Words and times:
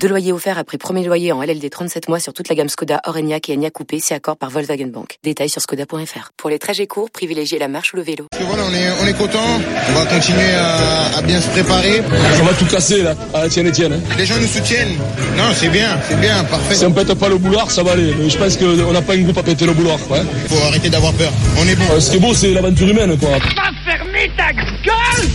Deux 0.00 0.08
loyers 0.08 0.32
offerts 0.32 0.58
après 0.58 0.78
premier 0.78 1.04
loyer 1.04 1.32
en 1.32 1.42
LLD 1.42 1.68
37 1.70 2.08
mois 2.08 2.20
sur 2.20 2.32
toute 2.32 2.48
la 2.48 2.54
gamme 2.54 2.68
Skoda, 2.68 3.00
Orenia 3.04 3.38
et 3.48 3.52
Enya 3.54 3.70
Coupé, 3.70 3.98
c'est 4.00 4.14
accord 4.14 4.36
par 4.36 4.48
Volkswagen 4.50 4.86
Bank. 4.86 5.18
Détails 5.24 5.48
sur 5.48 5.60
skoda.fr. 5.60 6.30
Pour 6.36 6.50
les 6.50 6.58
trajets 6.60 6.86
courts, 6.86 7.10
privilégiez 7.10 7.58
la 7.58 7.66
marche 7.66 7.92
ou 7.92 7.96
le 7.96 8.02
vélo. 8.02 8.26
Voilà, 8.40 8.62
on 8.64 8.72
est, 8.72 8.88
on 9.02 9.06
est 9.08 9.18
content. 9.18 9.60
On 9.88 9.92
va 9.92 10.06
continuer 10.06 10.52
à, 10.56 11.18
à 11.18 11.22
bien 11.22 11.40
se 11.40 11.48
préparer. 11.50 12.00
On 12.40 12.44
va 12.44 12.52
tout 12.54 12.66
casser 12.66 13.02
là, 13.02 13.14
à 13.34 13.40
la 13.42 13.48
tienne 13.48 13.66
Etienne. 13.68 13.94
Hein. 13.94 14.14
Les 14.16 14.24
gens 14.26 14.36
nous 14.40 14.46
soutiennent. 14.46 14.96
Non, 15.36 15.52
c'est 15.52 15.68
bien, 15.68 15.98
c'est 16.08 16.20
bien, 16.20 16.44
parfait. 16.44 16.74
Si 16.76 16.84
on 16.86 16.92
pète 16.92 17.12
pas 17.14 17.28
le 17.28 17.38
boulard, 17.38 17.70
ça 17.70 17.82
va 17.82 17.92
aller. 17.92 18.14
Je 18.28 18.38
pense 18.38 18.56
qu'on 18.56 18.92
n'a 18.92 19.02
pas 19.02 19.14
un 19.14 19.22
groupe 19.22 19.38
à 19.38 19.42
péter 19.42 19.66
le 19.66 19.72
boulard. 19.72 19.98
Ouais. 20.10 20.22
Faut 20.48 20.64
arrêter 20.68 20.90
d'avoir 20.90 21.12
peur. 21.14 21.32
On 21.58 21.66
est 21.66 21.74
bon. 21.76 21.84
Euh, 21.90 21.98
ce 22.00 22.10
qui 22.12 22.16
est 22.18 22.20
beau, 22.20 22.34
c'est 22.34 22.52
l'aventure 22.52 22.88
humaine, 22.88 23.18
quoi. 23.18 23.30
Va 23.30 23.38
fermer 23.84 24.30
ta 24.36 24.52
gueule 24.52 25.28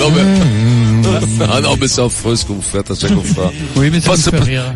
Non 0.00 0.10
mais... 0.10 0.61
ah 1.52 1.60
non, 1.60 1.76
mais 1.80 1.88
c'est 1.88 2.02
affreux 2.02 2.36
ce 2.36 2.44
que 2.44 2.52
vous 2.52 2.62
faites 2.62 2.90
à 2.90 2.94
chaque 2.94 3.18
fois. 3.34 3.52
Oui, 3.76 3.90
mais 3.90 4.00
ça 4.00 4.12
Enfin, 4.12 4.30
me 4.30 4.36
fait 4.36 4.50
rire. 4.50 4.74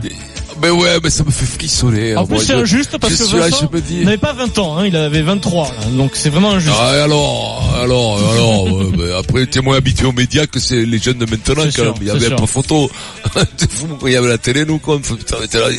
Mais 0.62 0.70
ouais, 0.70 0.98
mais 1.02 1.10
ça 1.10 1.22
me 1.24 1.30
fait 1.30 1.46
frissonner. 1.46 2.16
En 2.16 2.22
hein, 2.22 2.26
plus, 2.26 2.34
moi, 2.34 2.42
c'est 2.44 2.54
injuste 2.54 2.96
parce 2.98 3.12
je 3.12 3.18
que 3.18 3.36
Vincent 3.36 3.70
n'avait 4.04 4.16
pas 4.16 4.32
20 4.32 4.58
ans, 4.58 4.78
hein, 4.78 4.86
il 4.86 4.96
avait 4.96 5.22
23, 5.22 5.68
là, 5.68 5.70
donc 5.96 6.12
c'est 6.14 6.30
vraiment 6.30 6.52
injuste. 6.52 6.74
Ah, 6.80 6.96
et 6.96 7.00
alors, 7.00 7.75
alors, 7.82 8.18
alors, 8.32 8.64
ouais, 8.72 8.86
ben, 8.96 9.10
après, 9.18 9.46
t'es 9.46 9.60
moins 9.60 9.76
habitué 9.76 10.06
aux 10.06 10.12
médias 10.12 10.46
que 10.46 10.58
c'est 10.58 10.84
les 10.84 10.98
jeunes 10.98 11.18
de 11.18 11.26
maintenant, 11.30 11.62
quand 11.64 11.70
sûr, 11.70 11.84
même. 11.84 11.94
Il 12.00 12.06
y 12.06 12.10
avait 12.10 12.26
sûr. 12.26 12.36
pas 12.36 12.46
photo. 12.46 12.90
C'est 13.56 13.70
fou, 13.70 13.86
il 14.06 14.12
y 14.12 14.16
avait 14.16 14.28
la 14.28 14.38
télé, 14.38 14.64
nous, 14.64 14.78
quoi. 14.78 14.98
Putain, 15.00 15.36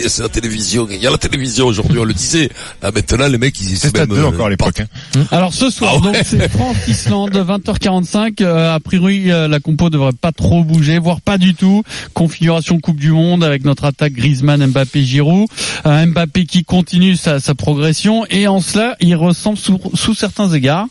c'est 0.08 0.22
la 0.22 0.30
télévision. 0.30 0.88
Il 0.92 1.02
y 1.02 1.08
a 1.08 1.12
la 1.12 1.18
télévision 1.18 1.66
aujourd'hui, 1.66 1.98
on 2.00 2.04
le 2.04 2.14
disait. 2.14 2.50
Là, 2.82 2.92
maintenant, 2.94 3.28
les 3.28 3.38
mecs, 3.38 3.60
ils 3.60 3.78
sont 3.78 3.88
C'était 3.88 4.02
à 4.02 4.06
même, 4.06 4.16
deux 4.16 4.22
euh, 4.24 4.28
encore 4.28 4.46
à 4.48 4.50
l'époque. 4.50 4.82
hein. 4.82 5.20
Alors 5.32 5.54
ce 5.54 5.70
soir, 5.70 5.94
Ah 5.96 5.98
ouais. 6.08 6.14
donc 6.14 6.24
c'est 6.26 6.50
France-Islande, 6.50 7.36
20h45. 7.36 8.36
Euh, 8.48 8.76
a 8.76 8.80
priori, 8.80 9.32
euh, 9.32 9.48
la 9.48 9.60
compo 9.60 9.90
devrait 9.90 10.12
pas 10.14 10.32
trop 10.32 10.64
bouger, 10.64 11.00
voire 11.00 11.22
pas 11.22 11.38
du 11.38 11.54
tout. 11.56 11.84
Configuration 12.14 12.80
Coupe 12.80 13.00
du 13.00 13.12
Monde 13.12 13.44
avec 13.44 13.66
notre 13.66 13.86
attaque 13.86 14.14
Griezmann, 14.14 14.66
Mbappé, 14.68 15.04
Giroud. 15.04 15.48
Euh, 15.86 16.06
Mbappé 16.06 16.46
qui 16.46 16.64
continue 16.64 17.16
sa, 17.16 17.40
sa 17.40 17.56
progression 17.56 18.26
et 18.30 18.48
en 18.48 18.62
cela, 18.62 18.96
il 19.00 19.16
ressemble 19.16 19.58
sous, 19.58 19.80
sous 19.96 20.14
certains 20.14 20.50
égards 20.54 20.86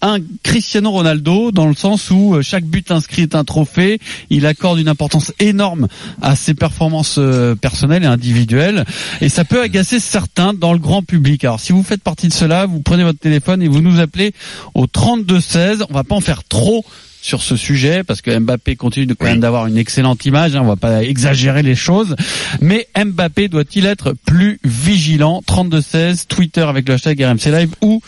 un 0.00 0.18
Cristiano 0.42 0.90
Ronaldo 0.90 1.50
dans 1.50 1.66
le 1.66 1.74
sens 1.74 2.10
où 2.10 2.34
euh, 2.34 2.42
chaque 2.42 2.64
but 2.64 2.90
inscrit 2.90 3.22
est 3.22 3.34
un 3.34 3.44
trophée, 3.44 4.00
il 4.30 4.46
accorde 4.46 4.78
une 4.78 4.88
importance 4.88 5.32
énorme 5.40 5.88
à 6.22 6.36
ses 6.36 6.54
performances 6.54 7.16
euh, 7.18 7.54
personnelles 7.54 8.04
et 8.04 8.06
individuelles 8.06 8.84
et 9.20 9.28
ça 9.28 9.44
peut 9.44 9.62
agacer 9.62 10.00
certains 10.00 10.54
dans 10.54 10.72
le 10.72 10.78
grand 10.78 11.02
public. 11.02 11.44
Alors 11.44 11.60
si 11.60 11.72
vous 11.72 11.82
faites 11.82 12.02
partie 12.02 12.28
de 12.28 12.32
cela, 12.32 12.66
vous 12.66 12.80
prenez 12.80 13.04
votre 13.04 13.18
téléphone 13.18 13.62
et 13.62 13.68
vous 13.68 13.80
nous 13.80 14.00
appelez 14.00 14.32
au 14.74 14.86
32 14.86 15.40
16. 15.40 15.84
On 15.90 15.94
va 15.94 16.04
pas 16.04 16.14
en 16.14 16.20
faire 16.20 16.44
trop 16.44 16.84
sur 17.20 17.42
ce 17.42 17.56
sujet 17.56 18.04
parce 18.04 18.22
que 18.22 18.36
Mbappé 18.36 18.76
continue 18.76 19.06
de 19.06 19.14
quand 19.14 19.26
même 19.26 19.40
d'avoir 19.40 19.66
une 19.66 19.76
excellente 19.76 20.24
image, 20.24 20.54
hein, 20.54 20.60
on 20.62 20.66
va 20.66 20.76
pas 20.76 21.02
exagérer 21.02 21.62
les 21.62 21.74
choses, 21.74 22.16
mais 22.60 22.88
Mbappé 22.96 23.48
doit-il 23.48 23.86
être 23.86 24.14
plus 24.26 24.60
vigilant? 24.64 25.42
32-16, 25.46 26.26
Twitter 26.26 26.62
avec 26.62 26.88
le 26.88 26.94
hashtag 26.94 27.22
RMC 27.22 27.50
Live 27.50 27.70
ou 27.82 28.00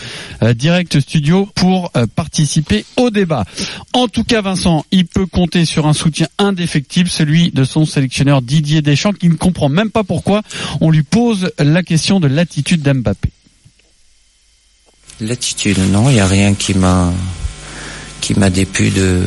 euh, 0.42 0.54
Direct 0.54 1.00
Studio 1.00 1.48
pour 1.54 1.90
euh, 1.96 2.06
participer 2.06 2.84
au 2.96 3.10
débat. 3.10 3.44
En 3.92 4.08
tout 4.08 4.24
cas 4.24 4.40
Vincent, 4.40 4.84
il 4.90 5.06
peut 5.06 5.26
compter 5.26 5.64
sur 5.64 5.86
un 5.86 5.92
soutien 5.92 6.28
indéfectible, 6.38 7.08
celui 7.08 7.50
de 7.50 7.64
son 7.64 7.84
sélectionneur 7.84 8.42
Didier 8.42 8.82
Deschamps 8.82 9.12
qui 9.12 9.28
ne 9.28 9.34
comprend 9.34 9.68
même 9.68 9.90
pas 9.90 10.04
pourquoi 10.04 10.42
on 10.80 10.90
lui 10.90 11.02
pose 11.02 11.50
la 11.58 11.82
question 11.82 12.20
de 12.20 12.28
l'attitude 12.28 12.82
d'Mbappé. 12.82 13.30
L'attitude, 15.20 15.78
non, 15.90 16.08
il 16.08 16.14
n'y 16.14 16.20
a 16.20 16.26
rien 16.26 16.54
qui 16.54 16.72
m'a 16.72 17.12
qui 18.20 18.38
m'a 18.38 18.50
déplu 18.50 18.90
de 18.90 19.22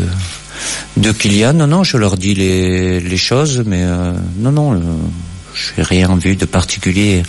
de 0.97 1.11
Kylian. 1.11 1.53
Non, 1.53 1.67
non, 1.67 1.83
je 1.83 1.97
leur 1.97 2.17
dis 2.17 2.33
les, 2.33 2.99
les 2.99 3.17
choses, 3.17 3.63
mais 3.65 3.83
euh, 3.83 4.13
non, 4.37 4.51
non, 4.51 4.73
euh, 4.73 4.79
je 5.53 5.71
n'ai 5.77 5.83
rien 5.83 6.15
vu 6.15 6.35
de 6.35 6.45
particulier 6.45 7.23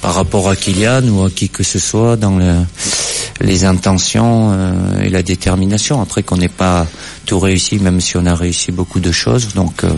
par 0.00 0.14
rapport 0.14 0.48
à 0.48 0.56
Kylian 0.56 1.06
ou 1.08 1.24
à 1.24 1.30
qui 1.30 1.48
que 1.48 1.62
ce 1.62 1.78
soit 1.78 2.16
dans 2.16 2.36
le, 2.36 2.54
les 3.40 3.64
intentions 3.64 4.50
euh, 4.52 5.02
et 5.02 5.08
la 5.08 5.22
détermination. 5.22 6.00
Après 6.00 6.22
qu'on 6.22 6.36
n'ait 6.36 6.48
pas 6.48 6.86
tout 7.26 7.38
réussi, 7.38 7.78
même 7.78 8.00
si 8.00 8.16
on 8.16 8.26
a 8.26 8.34
réussi 8.34 8.72
beaucoup 8.72 9.00
de 9.00 9.12
choses, 9.12 9.54
donc 9.54 9.84
euh, 9.84 9.92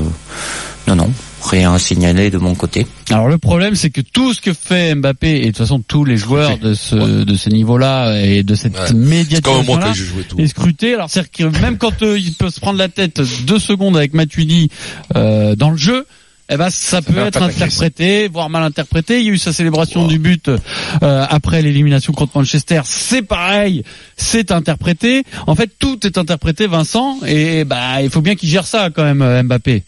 non, 0.88 0.96
non, 0.96 1.10
rien 1.42 1.72
à 1.72 1.78
signaler 1.78 2.30
de 2.30 2.38
mon 2.38 2.54
côté. 2.54 2.86
Alors 3.10 3.28
le 3.28 3.38
problème, 3.38 3.74
c'est 3.74 3.90
que 3.90 4.00
tout 4.00 4.32
ce 4.32 4.40
que 4.40 4.52
fait 4.54 4.94
Mbappé 4.94 5.36
et 5.36 5.40
de 5.40 5.46
toute 5.48 5.58
façon 5.58 5.80
tous 5.80 6.04
les 6.04 6.16
joueurs 6.16 6.58
de 6.58 6.74
ce 6.74 6.94
de 7.24 7.34
ce 7.36 7.50
niveau-là 7.50 8.20
et 8.22 8.42
de 8.42 8.54
cette 8.54 8.74
Ouais. 8.78 8.92
Médiatisation 8.94 9.76
là 9.78 9.92
tout. 10.28 10.40
est 10.40 10.46
scruté. 10.46 10.94
Alors 10.94 11.10
c'est 11.10 11.30
que 11.30 11.44
même 11.60 11.76
quand 11.78 12.02
euh, 12.02 12.18
il 12.18 12.32
peut 12.34 12.50
se 12.50 12.60
prendre 12.60 12.78
la 12.78 12.88
tête 12.88 13.20
deux 13.46 13.58
secondes 13.58 13.96
avec 13.96 14.14
Matuidi 14.14 14.70
euh, 15.16 15.54
dans 15.54 15.70
le 15.70 15.76
jeu. 15.76 16.06
Eh 16.50 16.58
ben, 16.58 16.68
ça 16.68 17.00
peut 17.00 17.16
être 17.20 17.40
interprété, 17.40 18.28
voire 18.28 18.50
mal 18.50 18.62
interprété. 18.64 19.18
Il 19.20 19.24
y 19.26 19.30
a 19.30 19.32
eu 19.32 19.38
sa 19.38 19.54
célébration 19.54 20.06
du 20.06 20.18
but 20.18 20.48
euh, 20.48 21.26
après 21.30 21.62
l'élimination 21.62 22.12
contre 22.12 22.36
Manchester. 22.36 22.82
C'est 22.84 23.22
pareil, 23.22 23.82
c'est 24.18 24.52
interprété. 24.52 25.24
En 25.46 25.54
fait, 25.54 25.70
tout 25.78 26.06
est 26.06 26.18
interprété, 26.18 26.66
Vincent. 26.66 27.18
Et 27.26 27.64
bah, 27.64 28.02
il 28.02 28.10
faut 28.10 28.20
bien 28.20 28.34
qu'il 28.34 28.50
gère 28.50 28.66
ça 28.66 28.90
quand 28.94 29.04
même, 29.04 29.22
euh, 29.22 29.42
Mbappé. 29.42 29.84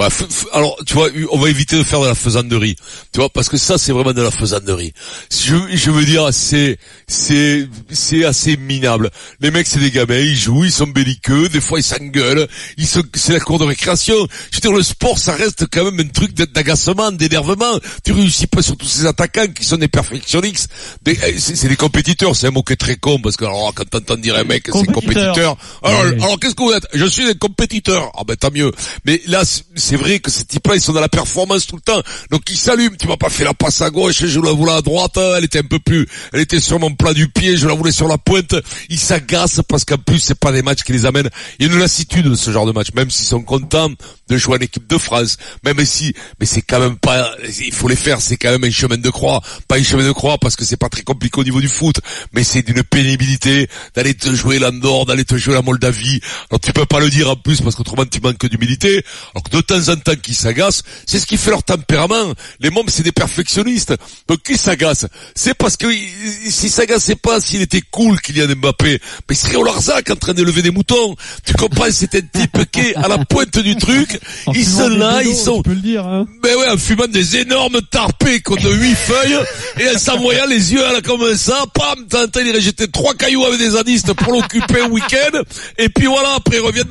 Ouais, 0.00 0.08
alors 0.52 0.76
tu 0.86 0.94
vois, 0.94 1.08
on 1.30 1.38
va 1.38 1.50
éviter 1.50 1.76
de 1.76 1.82
faire 1.82 2.00
de 2.00 2.06
la 2.06 2.14
faisanderie, 2.14 2.76
tu 3.12 3.20
vois, 3.20 3.28
parce 3.28 3.48
que 3.48 3.56
ça 3.58 3.76
c'est 3.76 3.92
vraiment 3.92 4.12
de 4.12 4.22
la 4.22 4.30
faisanderie. 4.30 4.92
Je, 5.30 5.56
je 5.74 5.90
veux 5.90 6.04
dire, 6.04 6.28
c'est 6.32 6.78
c'est 7.06 7.68
c'est 7.90 8.24
assez 8.24 8.56
minable. 8.56 9.10
Les 9.40 9.50
mecs 9.50 9.66
c'est 9.66 9.78
des 9.80 9.90
gamins, 9.90 10.14
ils 10.18 10.36
jouent, 10.36 10.64
ils 10.64 10.72
sont 10.72 10.86
belliqueux, 10.86 11.48
des 11.48 11.60
fois 11.60 11.78
ils 11.80 11.82
s'engueulent, 11.84 12.48
ils 12.78 12.86
se, 12.86 13.00
c'est 13.14 13.32
la 13.34 13.40
cour 13.40 13.58
de 13.58 13.64
récréation. 13.64 14.14
Je 14.50 14.56
veux 14.56 14.60
dire, 14.60 14.72
le 14.72 14.82
sport 14.82 15.18
ça 15.18 15.32
reste 15.34 15.66
quand 15.70 15.84
même 15.84 16.00
un 16.00 16.08
truc 16.08 16.32
d'a- 16.34 16.46
d'agacement, 16.46 17.12
d'énervement. 17.12 17.78
Tu 18.04 18.12
réussis 18.12 18.46
pas 18.46 18.62
sur 18.62 18.76
tous 18.76 18.86
ces 18.86 19.06
attaquants 19.06 19.48
qui 19.48 19.64
sont 19.64 19.76
des 19.76 19.88
perfectionnistes. 19.88 20.70
Eh, 21.06 21.38
c'est 21.38 21.68
des 21.68 21.76
compétiteurs, 21.76 22.34
c'est 22.36 22.46
un 22.46 22.50
mot 22.52 22.62
qui 22.62 22.72
est 22.72 22.76
très 22.76 22.96
con 22.96 23.20
parce 23.20 23.36
que 23.36 23.44
alors 23.44 23.72
quand 23.74 23.88
t'entends 23.88 24.16
dire 24.16 24.36
un 24.36 24.44
mec 24.44 24.62
c'est 24.66 24.72
Compétiteur. 24.72 25.34
compétiteur, 25.34 25.56
alors, 25.82 26.04
Oui. 26.04 26.22
alors 26.22 26.40
qu'est-ce 26.40 26.54
que 26.54 26.62
vous 26.62 26.72
êtes? 26.72 26.86
Je 26.94 27.04
suis 27.06 27.26
un 27.26 27.34
compétiteur. 27.34 28.10
Ah 28.16 28.22
ben 28.26 28.36
tant 28.36 28.50
mieux. 28.50 28.72
Mais 29.04 29.20
là, 29.26 29.42
c'est- 29.44 29.64
c'est 29.90 29.96
vrai 29.96 30.20
que 30.20 30.30
ces 30.30 30.44
types-là, 30.44 30.76
ils 30.76 30.80
sont 30.80 30.92
dans 30.92 31.00
la 31.00 31.08
performance 31.08 31.66
tout 31.66 31.74
le 31.74 31.82
temps. 31.82 32.00
Donc 32.30 32.48
ils 32.48 32.56
s'allument. 32.56 32.94
Tu 32.96 33.08
m'as 33.08 33.16
pas 33.16 33.28
fait 33.28 33.42
la 33.42 33.54
passe 33.54 33.82
à 33.82 33.90
gauche, 33.90 34.24
je 34.24 34.38
la 34.38 34.52
voulais 34.52 34.70
à 34.70 34.82
droite. 34.82 35.16
Elle 35.16 35.42
était 35.42 35.58
un 35.58 35.64
peu 35.64 35.80
plus, 35.80 36.06
elle 36.32 36.42
était 36.42 36.60
sur 36.60 36.78
mon 36.78 36.94
plat 36.94 37.12
du 37.12 37.26
pied, 37.26 37.56
je 37.56 37.66
la 37.66 37.74
voulais 37.74 37.90
sur 37.90 38.06
la 38.06 38.16
pointe. 38.16 38.54
Ils 38.88 39.00
s'agacent 39.00 39.62
parce 39.68 39.84
qu'en 39.84 39.96
plus, 39.96 40.20
c'est 40.20 40.38
pas 40.38 40.52
des 40.52 40.62
matchs 40.62 40.84
qui 40.84 40.92
les 40.92 41.06
amènent. 41.06 41.28
Il 41.58 41.66
y 41.66 41.68
a 41.68 41.72
une 41.72 41.80
lassitude 41.80 42.28
de 42.28 42.36
ce 42.36 42.52
genre 42.52 42.66
de 42.66 42.70
match, 42.72 42.92
même 42.94 43.10
s'ils 43.10 43.26
sont 43.26 43.42
contents 43.42 43.90
de 44.28 44.36
jouer 44.36 44.58
en 44.58 44.60
équipe 44.60 44.86
de 44.86 44.96
France. 44.96 45.38
Même 45.64 45.84
si, 45.84 46.14
mais 46.38 46.46
c'est 46.46 46.62
quand 46.62 46.78
même 46.78 46.96
pas, 46.96 47.28
il 47.58 47.74
faut 47.74 47.88
les 47.88 47.96
faire. 47.96 48.20
C'est 48.20 48.36
quand 48.36 48.52
même 48.52 48.62
un 48.62 48.70
chemin 48.70 48.96
de 48.96 49.10
croix, 49.10 49.42
pas 49.66 49.76
un 49.76 49.82
chemin 49.82 50.06
de 50.06 50.12
croix 50.12 50.38
parce 50.38 50.54
que 50.54 50.64
c'est 50.64 50.76
pas 50.76 50.88
très 50.88 51.02
compliqué 51.02 51.40
au 51.40 51.44
niveau 51.44 51.60
du 51.60 51.68
foot, 51.68 51.96
mais 52.32 52.44
c'est 52.44 52.62
d'une 52.62 52.84
pénibilité 52.84 53.68
d'aller 53.96 54.14
te 54.14 54.32
jouer 54.32 54.60
l'Andorre, 54.60 55.06
d'aller 55.06 55.24
te 55.24 55.36
jouer 55.36 55.54
la 55.54 55.62
Moldavie. 55.62 56.20
Alors 56.48 56.60
tu 56.60 56.72
peux 56.72 56.86
pas 56.86 57.00
le 57.00 57.10
dire 57.10 57.28
en 57.28 57.34
plus 57.34 57.60
parce 57.60 57.74
qu'autrement 57.74 58.04
tu 58.06 58.20
manques 58.20 58.46
d'humilité. 58.46 59.04
Alors 59.34 59.42
que 59.42 59.56
de 59.56 59.60
temps 59.62 59.79
en 59.88 59.96
temps 59.96 60.14
qui 60.20 60.34
s'agacent, 60.34 60.82
c'est 61.06 61.18
ce 61.18 61.26
qui 61.26 61.36
fait 61.38 61.50
leur 61.50 61.62
tempérament. 61.62 62.34
Les 62.60 62.68
mômes 62.70 62.88
c'est 62.88 63.02
des 63.02 63.12
perfectionnistes. 63.12 63.94
Donc 64.28 64.42
qui 64.42 64.58
s'agacent 64.58 65.06
C'est 65.34 65.54
parce 65.54 65.76
que 65.76 65.86
il- 65.86 66.50
s'ils 66.52 66.70
s'agaçaient 66.70 67.14
pas, 67.16 67.40
s'il 67.40 67.62
était 67.62 67.82
cool 67.90 68.20
Kylian 68.20 68.54
Mbappé, 68.56 69.00
mais 69.28 69.34
il 69.34 69.36
serait 69.36 69.56
au 69.56 69.64
Larzac 69.64 70.10
en 70.10 70.16
train 70.16 70.34
d'élever 70.34 70.62
des 70.62 70.70
moutons. 70.70 71.14
Tu 71.46 71.54
comprends? 71.54 71.86
C'est 71.90 72.14
un 72.16 72.20
type 72.20 72.58
qui 72.72 72.80
est 72.80 72.96
à 72.96 73.08
la 73.08 73.18
pointe 73.24 73.58
du 73.58 73.76
truc. 73.76 74.20
En 74.46 74.52
Ils 74.52 74.66
sont 74.66 74.88
là, 74.88 75.22
ils 75.22 75.34
sont 75.34 75.62
peux 75.62 75.70
le 75.70 75.76
dire. 75.80 76.06
Hein. 76.06 76.26
mais 76.42 76.54
ouais, 76.54 76.68
en 76.68 76.76
fumant 76.76 77.06
des 77.06 77.36
énormes 77.36 77.80
tarpés 77.90 78.40
de 78.40 78.70
huit 78.74 78.94
feuilles, 78.96 79.38
et 79.78 79.88
en 79.94 79.98
s'envoyant 79.98 80.46
les 80.46 80.72
yeux 80.72 80.84
à 80.84 80.92
la 80.92 81.00
comme 81.00 81.36
ça, 81.36 81.64
pam, 81.72 82.06
t'entends, 82.08 82.40
il 82.40 82.60
jeter 82.60 82.88
trois 82.88 83.14
cailloux 83.14 83.44
avec 83.44 83.58
des 83.58 83.70
zadistes 83.70 84.12
pour 84.14 84.32
l'occuper 84.32 84.82
un 84.82 84.88
week-end, 84.88 85.38
et 85.78 85.88
puis 85.88 86.06
voilà, 86.06 86.34
après, 86.34 86.56
ils 86.56 86.60
reviennent, 86.60 86.88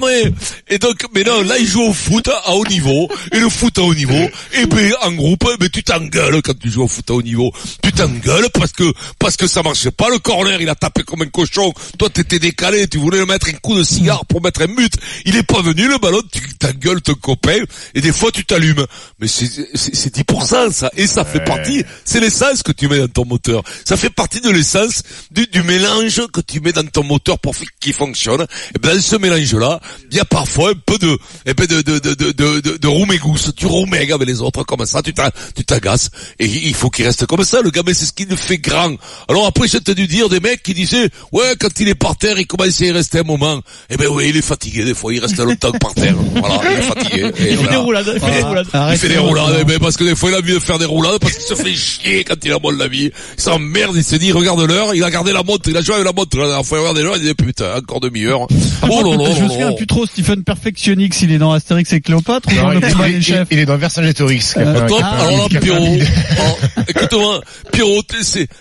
et, 0.67 0.75
et 0.75 0.77
donc, 0.79 1.03
mais 1.13 1.23
non, 1.23 1.41
là, 1.41 1.57
ils 1.59 1.67
jouent 1.67 1.83
au 1.89 1.93
foot, 1.93 2.27
à 2.29 2.53
haut 2.55 2.65
niveau, 2.67 2.78
niveau, 2.79 3.09
et 3.31 3.39
le 3.39 3.49
foot 3.49 3.77
à 3.77 3.81
haut 3.81 3.93
niveau, 3.93 4.29
et 4.53 4.65
ben 4.65 4.93
en 5.01 5.11
groupe, 5.11 5.45
ben 5.59 5.69
tu 5.69 5.83
t'engueules 5.83 6.41
quand 6.41 6.57
tu 6.57 6.69
joues 6.69 6.83
au 6.83 6.87
foot 6.87 7.09
à 7.09 7.13
haut 7.13 7.21
niveau. 7.21 7.51
Tu 7.83 7.91
t'engueules 7.91 8.49
parce 8.53 8.71
que 8.71 8.91
parce 9.17 9.35
que 9.35 9.47
ça 9.47 9.61
marchait 9.63 9.91
pas. 9.91 10.09
Le 10.09 10.19
corner, 10.19 10.61
il 10.61 10.69
a 10.69 10.75
tapé 10.75 11.03
comme 11.03 11.21
un 11.21 11.27
cochon. 11.27 11.73
Toi, 11.97 12.09
t'étais 12.09 12.39
décalé, 12.39 12.87
tu 12.87 12.97
voulais 12.97 13.19
le 13.19 13.25
mettre 13.25 13.49
un 13.49 13.53
coup 13.53 13.75
de 13.75 13.83
cigare 13.83 14.25
pour 14.25 14.41
mettre 14.41 14.61
un 14.61 14.67
but. 14.67 14.93
Il 15.25 15.35
est 15.35 15.43
pas 15.43 15.61
venu, 15.61 15.87
le 15.87 15.97
ballon, 15.97 16.21
tu 16.31 16.41
t'engueules 16.57 17.01
ton 17.01 17.15
copain, 17.15 17.59
et 17.93 18.01
des 18.01 18.11
fois 18.11 18.31
tu 18.31 18.45
t'allumes. 18.45 18.85
Mais 19.19 19.27
c'est 19.27 19.49
c'est 19.73 19.95
c'est 19.95 20.15
10% 20.15 20.71
ça, 20.71 20.89
et 20.95 21.07
ça 21.07 21.25
fait 21.25 21.43
partie. 21.43 21.83
C'est 22.05 22.19
l'essence 22.19 22.63
que 22.63 22.71
tu 22.71 22.87
mets 22.87 22.99
dans 22.99 23.07
ton 23.07 23.25
moteur. 23.25 23.63
Ça 23.85 23.97
fait 23.97 24.09
partie 24.09 24.41
de 24.41 24.49
l'essence 24.49 25.03
du, 25.31 25.45
du 25.47 25.63
mélange 25.63 26.21
que 26.31 26.41
tu 26.41 26.59
mets 26.59 26.71
dans 26.71 26.85
ton 26.85 27.03
moteur 27.03 27.39
pour 27.39 27.55
qu'il 27.79 27.93
fonctionne. 27.93 28.45
Et 28.75 28.79
ben 28.79 28.99
ce 28.99 29.15
mélange-là, 29.15 29.79
il 30.11 30.17
y 30.17 30.19
a 30.19 30.25
parfois 30.25 30.71
un 30.71 30.79
peu 30.85 30.97
de, 30.97 31.17
eh 31.45 31.53
ben 31.53 31.65
de 31.67 31.81
de 31.81 31.99
de 31.99 32.31
de 32.31 32.58
de, 32.61 32.71
de, 32.71 32.77
de 32.77 32.87
roumégousse. 32.87 33.51
Tu 33.55 33.65
roumègues 33.65 34.11
avec 34.11 34.27
les 34.27 34.41
autres 34.41 34.63
comme 34.63 34.85
ça, 34.85 35.01
tu 35.01 35.13
t'a- 35.13 35.31
tu 35.55 35.63
t'agaces. 35.63 36.09
Et 36.39 36.45
il 36.45 36.73
faut 36.73 36.89
qu'il 36.89 37.05
reste 37.05 37.25
comme 37.25 37.43
ça. 37.43 37.61
Le 37.61 37.69
gamin, 37.71 37.93
c'est 37.93 38.05
ce 38.05 38.13
qui 38.13 38.25
le 38.25 38.35
fait 38.35 38.57
grand. 38.57 38.95
Alors 39.27 39.45
après, 39.45 39.67
j'ai 39.67 39.77
entendu 39.77 40.07
dire 40.07 40.29
des 40.29 40.39
mecs 40.39 40.63
qui 40.63 40.73
disaient, 40.73 41.09
ouais, 41.31 41.53
quand 41.59 41.79
il 41.79 41.87
est 41.89 41.95
par 41.95 42.15
terre, 42.17 42.37
il 42.39 42.47
commence 42.47 42.81
à 42.81 42.85
y 42.85 42.91
rester 42.91 43.19
un 43.19 43.23
moment. 43.23 43.61
Eh 43.89 43.97
ben 43.97 44.07
oui, 44.07 44.25
il 44.29 44.37
est 44.37 44.41
fatigué 44.41 44.83
des 44.85 44.93
fois. 44.93 45.13
Il 45.13 45.19
reste 45.19 45.37
longtemps 45.39 45.71
par 45.71 45.93
terre. 45.93 46.15
Voilà, 46.35 46.61
il 46.71 46.77
est 46.77 46.81
fatigué. 46.81 47.31
Et 47.39 47.51
Il 47.51 47.55
fait 47.55 47.55
voilà. 47.55 47.71
des 47.71 47.77
roulades, 47.77 48.11
il 48.15 48.19
fait 48.21 48.31
des 48.35 48.41
roulades. 48.43 48.67
Il 48.91 48.97
fait 48.97 49.09
des 49.09 49.17
roulades, 49.17 49.65
ben, 49.67 49.79
parce 49.79 49.97
que 49.97 50.03
des 50.03 50.15
fois 50.15 50.29
il 50.29 50.35
a 50.35 50.39
envie 50.39 50.53
de 50.53 50.59
faire 50.59 50.79
des 50.79 50.85
roulades 50.85 51.19
parce 51.19 51.33
qu'il 51.33 51.43
se 51.43 51.55
fait 51.55 51.73
chier 51.73 52.23
quand 52.23 52.35
il 52.43 52.51
a 52.51 52.57
mal 52.59 52.75
la 52.77 52.87
vie. 52.87 53.11
Il 53.37 53.41
s'emmerde, 53.41 53.95
il 53.95 54.03
se 54.03 54.15
dit, 54.15 54.31
regarde 54.31 54.61
l'heure, 54.61 54.93
il 54.95 55.03
a 55.03 55.09
gardé 55.11 55.31
la 55.33 55.43
montre, 55.43 55.69
il 55.69 55.77
a 55.77 55.81
joué 55.81 55.95
avec 55.95 56.05
la 56.05 56.13
montre 56.13 56.37
la 56.37 56.47
dernière 56.47 56.65
fois, 56.65 56.77
il 56.77 56.81
regarde 56.81 56.97
l'heure, 56.99 57.17
il 57.17 57.23
dit, 57.23 57.33
putain, 57.33 57.77
encore 57.77 57.99
demi-heure. 57.99 58.47
Oh 58.89 59.01
là 59.03 59.15
là 59.17 59.33
je 59.37 59.43
me 59.43 59.49
souviens 59.49 59.71
plus 59.73 59.87
trop 59.87 60.05
Stephen 60.05 60.43
Perfectionix, 60.43 61.21
il 61.21 61.31
est 61.31 61.37
dans 61.37 61.51
Astérix 61.51 61.91
et 61.93 62.01
Cléopâtre 62.01 62.48
Non, 62.55 62.71
il, 62.73 62.79
il- 63.09 63.15
il- 63.17 63.23
chefs 63.23 63.47
il 63.51 63.59
est 63.59 63.65
dans 63.65 63.77
Vercingétorix. 63.77 64.55
Euh, 64.57 64.85
alors 64.85 64.99
là, 64.99 65.59
Pierrot, 65.61 65.97
oh, 66.39 66.57
écoute-moi, 66.87 67.41
Pierrot, 67.71 68.01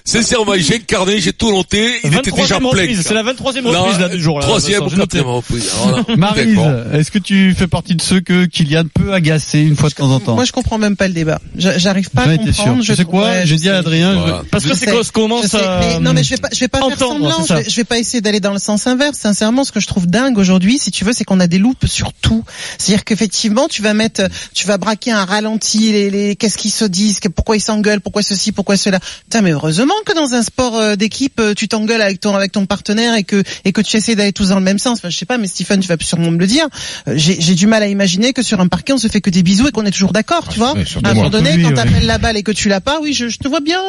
sincèrement, 0.05 0.52
j'ai 0.56 0.76
incarné, 0.76 1.20
j'ai 1.20 1.32
tout 1.32 1.50
noté, 1.52 1.94
il 2.05 2.14
était 2.14 2.31
déjà 2.31 2.58
23e 2.58 2.70
plein. 2.70 3.02
c'est 3.02 3.14
la 3.14 3.23
23e 3.23 3.70
Là, 3.73 3.81
reprise 3.81 3.99
là 4.00 4.08
du 4.08 4.20
jour 4.20 4.38
là. 4.38 4.46
Troisième 4.46 4.82
ou 4.85 4.90
quatrième 4.90 5.26
reprise. 5.26 5.70
D'accord. 6.17 6.94
est-ce 6.94 7.11
que 7.11 7.19
tu 7.19 7.55
fais 7.56 7.67
partie 7.67 7.94
de 7.94 8.02
ceux 8.02 8.20
que 8.20 8.44
Kylian 8.46 8.85
peut 8.93 9.12
agacer 9.12 9.61
une 9.61 9.76
fois 9.76 9.88
de 9.88 9.94
temps 9.94 10.11
en 10.11 10.20
temps? 10.20 10.34
Moi, 10.34 10.44
je 10.44 10.52
comprends 10.52 10.79
même 10.79 10.96
pas 10.96 11.08
le 11.08 11.14
débat. 11.14 11.41
J'a- 11.56 11.79
J'arrive 11.79 12.11
pas 12.11 12.23
à 12.23 12.37
comprendre. 12.37 12.82
Tu 12.84 12.94
sais 12.94 13.05
quoi? 13.05 13.41
J'ai 13.44 13.46
je 13.46 13.55
dit 13.55 13.69
à. 13.70 13.79
Adrien, 13.79 14.14
je-. 14.26 14.49
Parce 14.50 14.64
Je 14.64 14.70
que 14.70 14.76
c'est 14.76 15.12
commence 15.12 15.43
je 15.44 15.49
sais, 15.49 15.56
à... 15.64 15.99
non 16.00 16.12
mais 16.12 16.23
je 16.25 16.31
vais 16.31 16.37
pas 16.37 16.49
je 16.52 16.58
vais 16.61 16.69
pas 16.69 16.81
faire 16.88 16.99
semblant, 16.99 17.44
je 17.49 17.55
vais, 17.55 17.64
je 17.70 17.76
vais 17.76 17.84
pas 17.84 17.99
essayer 17.99 18.20
d'aller 18.20 18.41
dans 18.41 18.52
le 18.52 18.58
sens 18.58 18.87
inverse. 18.87 19.17
Sincèrement, 19.19 19.64
ce 19.64 19.70
que 19.73 19.81
je 19.81 19.87
trouve 19.87 20.06
dingue 20.06 20.37
aujourd'hui, 20.38 20.79
si 20.79 20.91
tu 20.91 21.05
veux, 21.05 21.12
c'est 21.12 21.25
qu'on 21.25 21.38
a 21.41 21.46
des 21.46 21.58
loupes 21.58 21.87
sur 21.87 22.12
tout. 22.12 22.44
C'est-à-dire 22.76 23.05
qu'effectivement, 23.05 23.69
tu 23.69 23.77
vas 23.82 23.94
mettre 23.94 24.22
tu 24.54 24.66
vas 24.66 24.78
braquer 24.78 25.12
un 25.12 25.25
ralenti 25.25 25.92
les, 25.92 26.10
les 26.10 26.36
qu'est-ce 26.36 26.58
qu'ils 26.58 26.70
se 26.70 26.84
disent, 26.84 27.20
que- 27.20 27.28
pourquoi 27.28 27.56
ils 27.56 27.60
s'engueulent, 27.60 28.00
pourquoi 28.00 28.22
ceci, 28.22 28.52
pourquoi 28.52 28.76
cela. 28.76 28.98
Putain, 29.25 29.42
mais 29.42 29.50
heureusement 29.52 29.94
que 30.06 30.14
dans 30.14 30.34
un 30.34 30.42
sport 30.42 30.76
euh, 30.76 30.96
d'équipe, 30.96 31.38
euh, 31.40 31.54
tu 31.54 31.69
t'engueules 31.69 32.02
avec 32.02 32.20
ton 32.20 32.34
avec 32.34 32.52
ton 32.52 32.66
partenaire 32.66 33.14
et 33.14 33.25
que 33.25 33.42
et 33.64 33.72
que 33.72 33.80
tu 33.80 33.96
essaies 33.96 34.14
d'aller 34.14 34.32
tous 34.32 34.48
dans 34.50 34.56
le 34.58 34.64
même 34.64 34.78
sens. 34.78 34.98
Enfin, 34.98 35.10
je 35.10 35.16
sais 35.16 35.26
pas 35.26 35.38
mais 35.38 35.46
Stephen, 35.46 35.80
tu 35.80 35.88
vas 35.88 35.96
sûrement 36.00 36.30
me 36.30 36.38
le 36.38 36.46
dire. 36.46 36.66
Euh, 37.08 37.14
J'ai 37.16 37.40
j'ai 37.40 37.54
du 37.54 37.66
mal 37.66 37.82
à 37.82 37.88
imaginer 37.88 38.32
que 38.32 38.42
sur 38.42 38.60
un 38.60 38.69
parquet, 38.69 38.92
on 38.92 38.98
se 38.98 39.08
fait 39.08 39.20
que 39.20 39.30
des 39.30 39.42
bisous 39.42 39.69
et 39.69 39.70
qu'on 39.72 39.84
est 39.86 39.90
toujours 39.90 40.12
d'accord, 40.12 40.48
tu 40.48 40.58
vois. 40.58 40.74
ouais, 40.74 40.84
surtout 40.84 41.06
À 41.06 41.10
un 41.10 41.14
moment 41.14 41.31
donné, 41.31 41.52
Oui, 41.56 41.62
quand 41.62 41.69
ouais. 41.70 41.74
t'appelles 41.74 42.06
la 42.06 42.19
balle 42.19 42.36
et 42.36 42.42
que 42.42 42.52
tu 42.52 42.69
l'as 42.69 42.81
pas, 42.81 42.98
oui, 43.02 43.12
je, 43.12 43.28
je 43.28 43.38
te 43.38 43.48
vois 43.48 43.60
bien. 43.60 43.81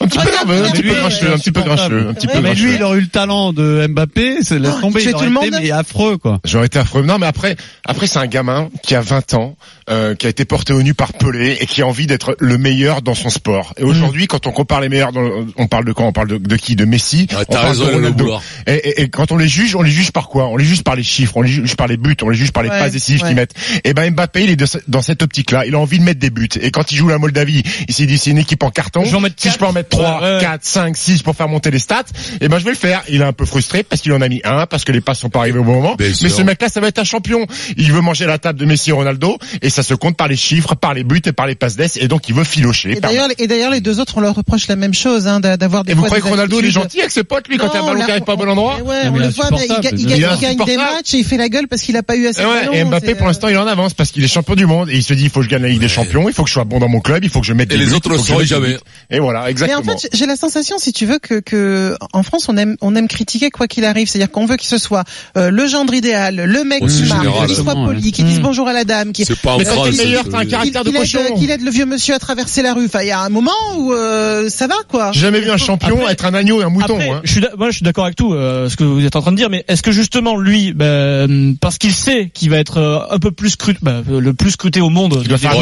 Un 0.00 0.06
petit 0.08 0.18
peu 0.18 0.52
un 0.52 0.70
petit 0.70 0.82
peu 0.82 0.94
grincheux, 0.94 1.32
un 1.32 1.38
petit 1.38 1.52
peu 1.52 1.62
grincheux, 1.62 2.08
un 2.08 2.14
petit 2.14 2.26
peu 2.26 2.34
Ouais, 2.34 2.40
mais 2.40 2.48
grincheux. 2.50 2.64
lui, 2.66 2.74
il 2.74 2.82
aurait 2.82 2.98
eu 2.98 3.02
le 3.02 3.06
talent 3.08 3.52
de 3.52 3.86
Mbappé, 3.88 4.38
c'est 4.42 4.58
laisse 4.58 4.72
Oh, 4.76 4.80
tomber, 4.80 5.02
il 5.02 5.14
aurait 5.14 5.24
tout 5.26 5.30
le 5.32 5.36
été 5.40 5.50
monde. 5.50 5.60
mais 5.62 5.70
affreux 5.70 6.18
quoi. 6.18 6.40
J'aurais 6.44 6.66
été 6.66 6.78
affreux. 6.78 7.02
Non, 7.02 7.18
mais 7.18 7.26
après, 7.26 7.56
après 7.86 8.06
c'est 8.06 8.18
un 8.18 8.26
gamin 8.26 8.68
qui 8.82 8.94
a 8.94 9.00
20 9.00 9.13
ans, 9.34 9.56
euh, 9.90 10.14
qui 10.14 10.26
a 10.26 10.30
été 10.30 10.44
porté 10.44 10.72
au 10.72 10.82
nu 10.82 10.94
par 10.94 11.12
Pelé 11.12 11.56
et 11.60 11.66
qui 11.66 11.82
a 11.82 11.86
envie 11.86 12.06
d'être 12.06 12.36
le 12.40 12.58
meilleur 12.58 13.02
dans 13.02 13.14
son 13.14 13.30
sport. 13.30 13.74
Et 13.76 13.84
aujourd'hui, 13.84 14.26
quand 14.26 14.46
on 14.46 14.52
compare 14.52 14.80
les 14.80 14.88
meilleurs, 14.88 15.12
dans, 15.12 15.46
on 15.56 15.66
parle 15.66 15.84
de 15.84 15.92
quoi? 15.92 16.06
On 16.06 16.12
parle 16.12 16.28
de, 16.28 16.38
de 16.38 16.56
qui? 16.56 16.76
De 16.76 16.84
Messi? 16.84 17.26
Ouais, 17.30 17.36
on 17.40 17.44
t'as 17.44 17.60
parle 17.60 17.68
raison, 17.68 17.86
de 17.86 17.92
Ronaldo. 17.92 18.34
Et, 18.66 18.72
et- 18.74 19.00
et 19.02 19.08
quand 19.08 19.32
on 19.32 19.36
les 19.36 19.48
juge, 19.48 19.74
on 19.76 19.82
les 19.82 19.90
juge 19.90 20.10
par 20.12 20.28
quoi? 20.28 20.46
On 20.48 20.56
les 20.56 20.64
juge 20.64 20.82
par 20.82 20.96
les 20.96 21.02
chiffres, 21.02 21.36
on 21.36 21.42
les 21.42 21.50
juge 21.50 21.76
par 21.76 21.86
les 21.86 21.96
buts, 21.96 22.16
on 22.22 22.28
les 22.30 22.36
juge 22.36 22.52
par 22.52 22.62
les 22.62 22.70
Ouais, 22.70 22.78
passes 22.78 22.92
décisives 22.92 23.22
ouais. 23.22 23.28
qu'ils 23.28 23.36
mettent. 23.36 23.54
Et 23.84 23.92
ben 23.94 24.10
Mbappé, 24.12 24.44
il 24.44 24.50
est 24.50 24.56
de 24.56 24.66
dans 24.88 25.02
cette 25.02 25.22
optique-là. 25.22 25.66
Il 25.66 25.74
a 25.74 25.78
envie 25.78 25.98
de 25.98 26.04
mettre 26.04 26.20
des 26.20 26.30
buts. 26.30 26.48
Et 26.60 26.70
quand 26.70 26.90
il 26.92 26.96
joue 26.96 27.08
la 27.08 27.18
Moldavie, 27.18 27.62
il 27.88 27.94
s'est 27.94 28.06
dit 28.06 28.16
c'est 28.18 28.30
une 28.30 28.38
équipe 28.38 28.62
en 28.62 28.70
carton. 28.70 29.04
Je 29.04 29.14
en 29.16 29.22
si 29.36 29.50
je 29.50 29.58
peux 29.58 29.66
en 29.66 29.72
mettre 29.72 29.90
3, 29.90 30.20
Ouais, 30.22 30.34
ouais. 30.36 30.40
4, 30.40 30.64
5, 30.64 30.96
6 30.96 31.22
pour 31.22 31.36
faire 31.36 31.48
monter 31.48 31.70
les 31.70 31.78
stats, 31.78 32.04
et 32.40 32.48
ben 32.48 32.58
je 32.58 32.64
vais 32.64 32.70
le 32.70 32.76
faire. 32.76 33.02
Il 33.08 33.20
est 33.20 33.24
un 33.24 33.32
peu 33.32 33.44
frustré 33.44 33.82
parce 33.82 34.00
qu'il 34.02 34.12
en 34.12 34.20
a 34.20 34.28
mis 34.28 34.40
un, 34.44 34.66
parce 34.66 34.84
que 34.84 34.92
les 34.92 35.00
passes 35.00 35.18
sont 35.18 35.30
pas 35.30 35.40
arrivées 35.40 35.58
au 35.58 35.64
bon 35.64 35.74
moment. 35.74 35.94
Bien 35.96 36.08
Mais 36.08 36.14
sûr. 36.14 36.30
ce 36.30 36.42
mec-là, 36.42 36.68
ça 36.68 36.80
va 36.80 36.88
être 36.88 36.98
un 36.98 37.04
champion. 37.04 37.46
Il 37.76 37.92
veut 37.92 38.00
manger 38.00 38.26
la 38.26 38.38
table 38.38 38.58
de 38.58 38.64
Messi 38.64 38.90
et 38.90 38.92
Ronaldo, 38.92 39.38
et 39.62 39.70
ça 39.74 39.82
se 39.82 39.94
compte 39.94 40.16
par 40.16 40.28
les 40.28 40.36
chiffres, 40.36 40.74
par 40.74 40.94
les 40.94 41.04
buts 41.04 41.20
et 41.26 41.32
par 41.32 41.46
les 41.46 41.54
passes 41.54 41.76
d'ess, 41.76 41.96
et 41.96 42.08
donc 42.08 42.28
il 42.28 42.34
veut 42.34 42.44
filocher. 42.44 42.92
Et 42.96 43.00
d'ailleurs, 43.00 43.28
et 43.38 43.46
d'ailleurs, 43.46 43.70
les 43.70 43.80
deux 43.80 44.00
autres, 44.00 44.14
on 44.16 44.20
leur 44.20 44.34
reproche 44.34 44.68
la 44.68 44.76
même 44.76 44.94
chose, 44.94 45.26
hein, 45.26 45.40
d'a- 45.40 45.56
d'avoir 45.56 45.84
des. 45.84 45.92
Et 45.92 45.94
vous 45.94 46.04
croyez 46.04 46.22
que 46.22 46.28
Ronaldo, 46.28 46.60
il 46.60 46.66
est 46.66 46.70
gentil 46.70 47.00
avec 47.00 47.10
ses 47.10 47.24
potes, 47.24 47.48
lui, 47.48 47.58
quand 47.58 47.68
il 47.68 47.74
y 47.74 47.76
a 47.78 47.82
un 47.82 47.86
ballon 47.86 48.04
qui 48.04 48.10
arrive 48.10 48.22
pas 48.24 48.34
au 48.34 48.36
bon 48.36 48.44
on- 48.46 48.50
endroit 48.52 48.76
Ouais, 48.84 49.02
on 49.06 49.12
mais 49.12 49.18
le 49.20 49.28
voit, 49.30 49.48
mais 49.50 49.66
il, 49.68 49.80
gagne, 49.80 50.56
des 50.64 50.76
matchs 50.76 51.14
et 51.14 51.18
il 51.18 51.24
fait 51.24 51.36
la 51.36 51.48
gueule 51.48 51.68
parce 51.68 51.82
qu'il 51.82 51.96
a 51.96 52.02
pas 52.02 52.16
eu 52.16 52.26
assez 52.26 52.40
Et, 52.40 52.44
de 52.44 52.48
ouais, 52.48 52.60
ballons, 52.60 52.72
et 52.72 52.84
Mbappé, 52.84 53.14
pour 53.14 53.26
l'instant, 53.26 53.48
il 53.48 53.54
est 53.54 53.58
en 53.58 53.66
avance 53.66 53.94
parce 53.94 54.10
qu'il 54.12 54.22
est 54.24 54.28
champion 54.28 54.54
du 54.54 54.66
monde 54.66 54.88
et 54.90 54.94
il 54.96 55.02
se 55.02 55.14
dit 55.14 55.24
il 55.24 55.30
faut 55.30 55.40
que 55.40 55.44
je 55.46 55.50
gagne 55.50 55.62
la 55.62 55.68
Ligue 55.68 55.80
des 55.80 55.88
Champions, 55.88 56.28
il 56.28 56.34
faut 56.34 56.42
que 56.44 56.48
je 56.48 56.54
sois 56.54 56.64
bon 56.64 56.78
dans 56.78 56.88
mon 56.88 57.00
club, 57.00 57.24
il 57.24 57.30
faut 57.30 57.40
que 57.40 57.46
je 57.46 57.52
mette 57.52 57.72
Et 57.72 57.76
des 57.76 57.84
les 57.84 57.90
buts, 57.90 57.94
autres 57.96 58.10
que 58.10 58.16
je 58.16 58.22
sauraient 58.22 58.46
jamais. 58.46 58.76
Et 59.10 59.18
voilà, 59.18 59.44
Mais 59.44 59.50
exactement. 59.50 59.80
en 59.92 59.98
fait, 59.98 60.08
j'ai 60.12 60.26
la 60.26 60.36
sensation, 60.36 60.78
si 60.78 60.92
tu 60.92 61.06
veux, 61.06 61.18
que, 61.18 61.40
que 61.40 61.96
en 62.12 62.22
France, 62.22 62.46
on 62.48 62.56
aime, 62.56 62.76
on 62.80 62.94
aime 62.94 63.08
critiquer 63.08 63.50
quoi 63.50 63.66
qu'il 63.68 63.84
arrive. 63.84 64.08
C'est-à-dire 64.08 64.30
qu'on 64.30 64.46
veut 64.46 64.56
qu'il 64.56 64.68
se 64.68 64.78
soit 64.78 65.04
euh, 65.36 65.50
le 65.50 65.66
gendre 65.66 65.94
idéal, 65.94 66.36
le 66.44 66.64
mec 66.64 66.80
qui 66.86 67.02
marque, 67.04 67.22
qui 67.22 67.54
soit 67.54 67.72
Exactement, 67.72 67.86
poli, 67.86 68.12
qui 68.12 68.22
dise 68.24 68.38
Mm. 68.40 68.42
bonjour 68.42 68.68
à 68.68 68.72
la 68.72 68.84
dame, 68.84 69.12
qui 69.12 69.24
C'est 69.24 69.38
pas 69.38 69.56
meilleur, 69.96 70.28
t'as 70.28 70.38
un 70.38 70.44
caractère 70.46 70.82
qu'il 70.82 70.92
de 70.92 70.98
qu'il 70.98 71.16
aide, 71.18 71.22
cochon. 71.28 71.34
qu'il 71.38 71.50
aide 71.50 71.62
le 71.62 71.70
vieux 71.70 71.86
monsieur 71.86 72.14
à 72.14 72.18
traverser 72.18 72.62
la 72.62 72.74
rue. 72.74 72.86
Enfin, 72.86 73.02
il 73.02 73.08
y 73.08 73.12
a 73.12 73.20
un 73.20 73.28
moment 73.28 73.50
où 73.76 73.92
euh, 73.92 74.48
ça 74.48 74.66
va, 74.66 74.76
quoi. 74.88 75.10
J'ai 75.12 75.20
jamais 75.20 75.40
vu 75.40 75.50
un 75.50 75.56
champion 75.56 75.98
Après- 76.00 76.12
être 76.12 76.24
un 76.24 76.34
agneau 76.34 76.60
et 76.60 76.64
un 76.64 76.68
mouton. 76.70 76.94
Après, 76.94 77.08
hein. 77.10 77.20
je 77.24 77.32
suis, 77.32 77.40
d'a- 77.40 77.52
moi, 77.56 77.70
je 77.70 77.76
suis 77.76 77.84
d'accord 77.84 78.04
avec 78.04 78.16
tout 78.16 78.34
euh, 78.34 78.68
ce 78.68 78.76
que 78.76 78.84
vous 78.84 79.04
êtes 79.04 79.16
en 79.16 79.22
train 79.22 79.32
de 79.32 79.36
dire, 79.36 79.50
mais 79.50 79.64
est-ce 79.68 79.82
que 79.82 79.92
justement 79.92 80.36
lui, 80.36 80.72
ben, 80.72 81.56
parce 81.60 81.78
qu'il 81.78 81.92
sait 81.92 82.30
qu'il 82.32 82.50
va 82.50 82.58
être 82.58 82.78
euh, 82.78 82.98
un 83.10 83.18
peu 83.18 83.30
plus 83.30 83.50
scruté, 83.50 83.80
le 84.08 84.32
plus 84.34 84.52
scruté 84.52 84.80
au 84.80 84.90
monde, 84.90 85.18
Il 85.22 85.28
doit 85.28 85.36
des 85.38 85.42
faire 85.48 85.54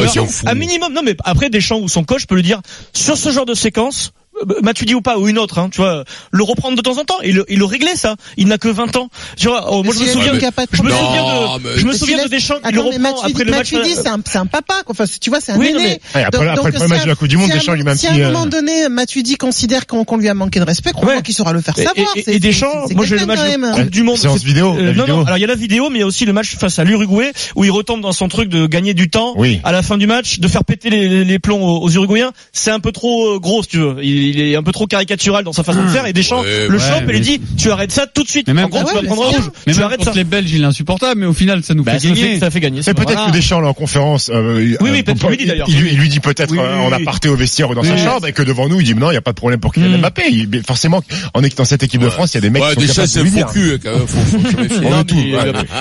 un 0.45 0.53
minimum. 0.55 0.93
Non, 0.93 1.01
mais 1.03 1.15
après 1.23 1.49
Deschamps 1.49 1.79
ou 1.79 1.87
son 1.87 2.03
coach 2.03 2.25
peut 2.25 2.35
lui 2.35 2.43
dire 2.43 2.61
sur 2.93 3.17
ce 3.17 3.31
genre 3.31 3.45
de 3.45 3.53
séquence. 3.53 4.11
Euh, 4.49 4.59
Matuidi 4.61 4.93
ou 4.95 5.01
pas 5.01 5.17
ou 5.17 5.27
une 5.27 5.37
autre, 5.37 5.59
hein, 5.59 5.69
tu 5.71 5.81
vois, 5.81 6.03
le 6.31 6.43
reprendre 6.43 6.75
de 6.77 6.81
temps 6.81 6.97
en 6.97 7.03
temps 7.05 7.19
et 7.21 7.31
le, 7.31 7.45
et 7.51 7.55
le 7.55 7.65
régler 7.65 7.95
ça. 7.95 8.15
Il 8.37 8.47
n'a 8.47 8.57
que 8.57 8.67
20 8.67 8.95
ans. 8.97 9.09
Tu 9.37 9.47
vois, 9.47 9.67
oh, 9.71 9.83
moi 9.83 9.93
je 9.93 9.99
me 10.01 10.05
souviens, 10.05 10.31
dit 10.33 10.37
qu'il 10.39 10.43
y 10.43 10.45
a 10.45 10.51
pas 10.51 10.65
de 10.65 10.69
je 10.73 10.81
me 10.83 10.89
problème. 10.89 11.05
souviens 11.05 11.73
de, 11.73 11.77
je 11.79 11.85
me 11.85 11.93
souviens 11.93 12.23
de 12.23 12.29
Deschamps 12.29 12.59
qui 12.65 12.73
le 12.73 12.81
reprend 12.81 13.21
après 13.21 13.43
le 13.43 13.51
match. 13.51 13.71
Matuidi, 13.73 13.95
c'est 13.95 14.07
un, 14.07 14.19
c'est 14.25 14.37
un 14.37 14.45
papa. 14.45 14.75
Enfin, 14.87 15.05
tu 15.21 15.29
vois, 15.29 15.39
c'est 15.41 15.51
un 15.51 15.61
aîné. 15.61 15.99
après- 16.13 16.23
après 16.47 16.71
le 16.71 16.87
match 16.87 17.03
de 17.03 17.07
la 17.09 17.15
Coupe 17.15 17.27
du 17.27 17.37
Monde, 17.37 17.49
Deschamps, 17.51 17.73
un 17.73 17.95
Si 17.95 18.07
à 18.07 18.11
un 18.13 18.19
euh, 18.19 18.31
moment 18.31 18.45
donné, 18.45 18.89
Matuidi 18.89 19.35
considère 19.35 19.87
qu'on 19.87 20.03
qu'on 20.05 20.17
lui 20.17 20.29
a 20.29 20.33
manqué 20.33 20.59
de 20.59 20.65
respect, 20.65 20.91
Ouais. 21.01 21.21
qu'il 21.21 21.33
saura 21.33 21.53
le 21.53 21.61
faire 21.61 21.75
savoir. 21.75 22.07
et- 22.15 22.39
Deschamps, 22.39 22.87
moi 22.95 23.05
j'ai 23.05 23.17
le 23.17 23.25
match 23.25 23.39
de. 23.39 23.75
Coupe 23.83 23.89
du 23.89 24.03
Monde. 24.03 24.17
Séance 24.17 24.39
c'est- 24.39 24.45
vidéo, 24.45 24.75
euh, 24.77 24.93
non, 24.93 25.07
non, 25.07 25.25
alors 25.25 25.37
il 25.37 25.41
y 25.41 25.43
a 25.43 25.47
la 25.47 25.55
vidéo, 25.55 25.89
mais 25.89 25.97
il 25.97 26.01
y 26.01 26.03
a 26.03 26.07
aussi 26.07 26.25
le 26.25 26.33
match 26.33 26.55
face 26.57 26.79
à 26.79 26.83
l'Uruguay 26.83 27.31
où 27.55 27.63
il 27.63 27.71
retombe 27.71 28.01
dans 28.01 28.11
son 28.11 28.27
truc 28.27 28.49
de 28.49 28.67
gagner 28.67 28.93
du 28.93 29.09
temps 29.09 29.33
Oui. 29.37 29.59
à 29.63 29.71
la 29.71 29.81
fin 29.81 29.97
du 29.97 30.07
match, 30.07 30.39
de 30.39 30.47
faire 30.47 30.63
péter 30.63 30.89
les, 30.89 31.23
les 31.25 31.39
plombs 31.39 31.61
aux, 31.63 31.89
Uruguayens. 31.89 32.31
C'est 32.51 32.71
un 32.71 32.79
peu 32.79 32.91
trop 32.91 33.35
euh, 33.35 33.39
gros, 33.39 33.61
si 33.63 33.69
tu 33.69 33.77
veux. 33.77 33.97
Il, 34.33 34.39
est 34.41 34.55
un 34.55 34.63
peu 34.63 34.71
trop 34.71 34.87
caricatural 34.87 35.43
dans 35.43 35.53
sa 35.53 35.63
façon 35.63 35.83
de 35.83 35.87
faire. 35.89 36.05
Et 36.05 36.13
Deschamps 36.13 36.41
Ouais, 36.41 36.67
le 36.67 36.73
ouais, 36.77 36.79
chope 36.79 37.01
et 37.03 37.05
mais- 37.05 37.13
lui 37.13 37.19
dit 37.21 37.41
tu 37.57 37.71
arrêtes 37.71 37.91
ça 37.91 38.07
tout 38.07 38.23
de 38.23 38.29
suite. 38.29 38.47
Mais 38.47 38.53
même 38.53 38.65
en 38.65 38.69
gros, 38.69 38.79
tu 38.79 38.93
vas 38.95 39.01
prendre 39.03 39.29
mais 39.31 39.37
rouge. 39.37 39.51
Mais 39.67 39.73
tu 39.73 39.79
même 39.79 39.87
arrêtes 39.87 40.03
ça. 40.03 40.11
les 40.15 40.23
Belges, 40.23 40.51
il 40.51 40.61
est 40.61 40.65
insupportable, 40.65 41.19
mais 41.21 41.25
au 41.27 41.33
final, 41.33 41.63
ça 41.63 41.73
nous 41.73 41.83
Bah, 41.83 41.93
fait 41.93 41.99
ça, 41.99 42.15
fait, 42.15 42.21
gagner. 42.21 42.39
ça 42.39 42.51
fait 42.51 42.59
gagner. 42.59 42.81
C'est 42.81 42.93
peut-être 42.93 43.11
Voilà. 43.13 43.27
que 43.27 43.31
Deschamps 43.35 43.59
là, 43.61 43.67
en 43.69 43.73
conférence, 43.73 44.29
euh, 44.33 44.55
Oui, 44.57 44.77
oui, 44.81 44.89
euh, 44.99 45.03
peut-être 45.03 45.19
pour- 45.19 45.29
lui 45.29 45.37
dit, 45.37 45.45
d'ailleurs. 45.45 45.67
il, 45.69 45.87
il 45.87 45.97
lui 45.97 46.09
dit 46.09 46.19
peut-être 46.19 46.51
Oui, 46.51 46.57
oui, 46.59 46.65
euh, 46.65 46.77
en 46.79 46.87
oui. 46.89 47.01
aparté 47.01 47.29
au 47.29 47.35
vestiaire 47.35 47.69
ou 47.69 47.75
dans 47.75 47.83
sa 47.83 47.97
chambre 47.97 48.27
et 48.27 48.33
que 48.33 48.41
devant 48.43 48.67
nous 48.69 48.79
il 48.81 48.85
dit 48.85 48.93
mais 48.93 49.01
non 49.01 49.11
il 49.11 49.13
y 49.13 49.17
a 49.17 49.21
pas 49.21 49.31
de 49.31 49.35
problème 49.37 49.59
pour 49.59 49.73
Kylian 49.73 49.89
Mm. 49.97 50.01
Mbappé. 50.01 50.23
Il- 50.31 50.47
mais 50.49 50.61
forcément 50.65 51.01
en 51.33 51.43
équipe 51.43 51.57
dans 51.57 51.65
cette 51.65 51.83
équipe 51.83 52.01
de 52.01 52.09
France 52.09 52.33
il 52.33 52.35
y 52.35 52.37
a 52.39 52.41
des 52.41 52.49
mecs 52.49 52.63
qui 52.63 52.87
sont 52.87 52.93
capables 52.93 53.13
de 53.13 53.21
lui 53.21 53.31
dire. 53.31 53.47
hein, 53.47 53.53
mais 55.13 55.33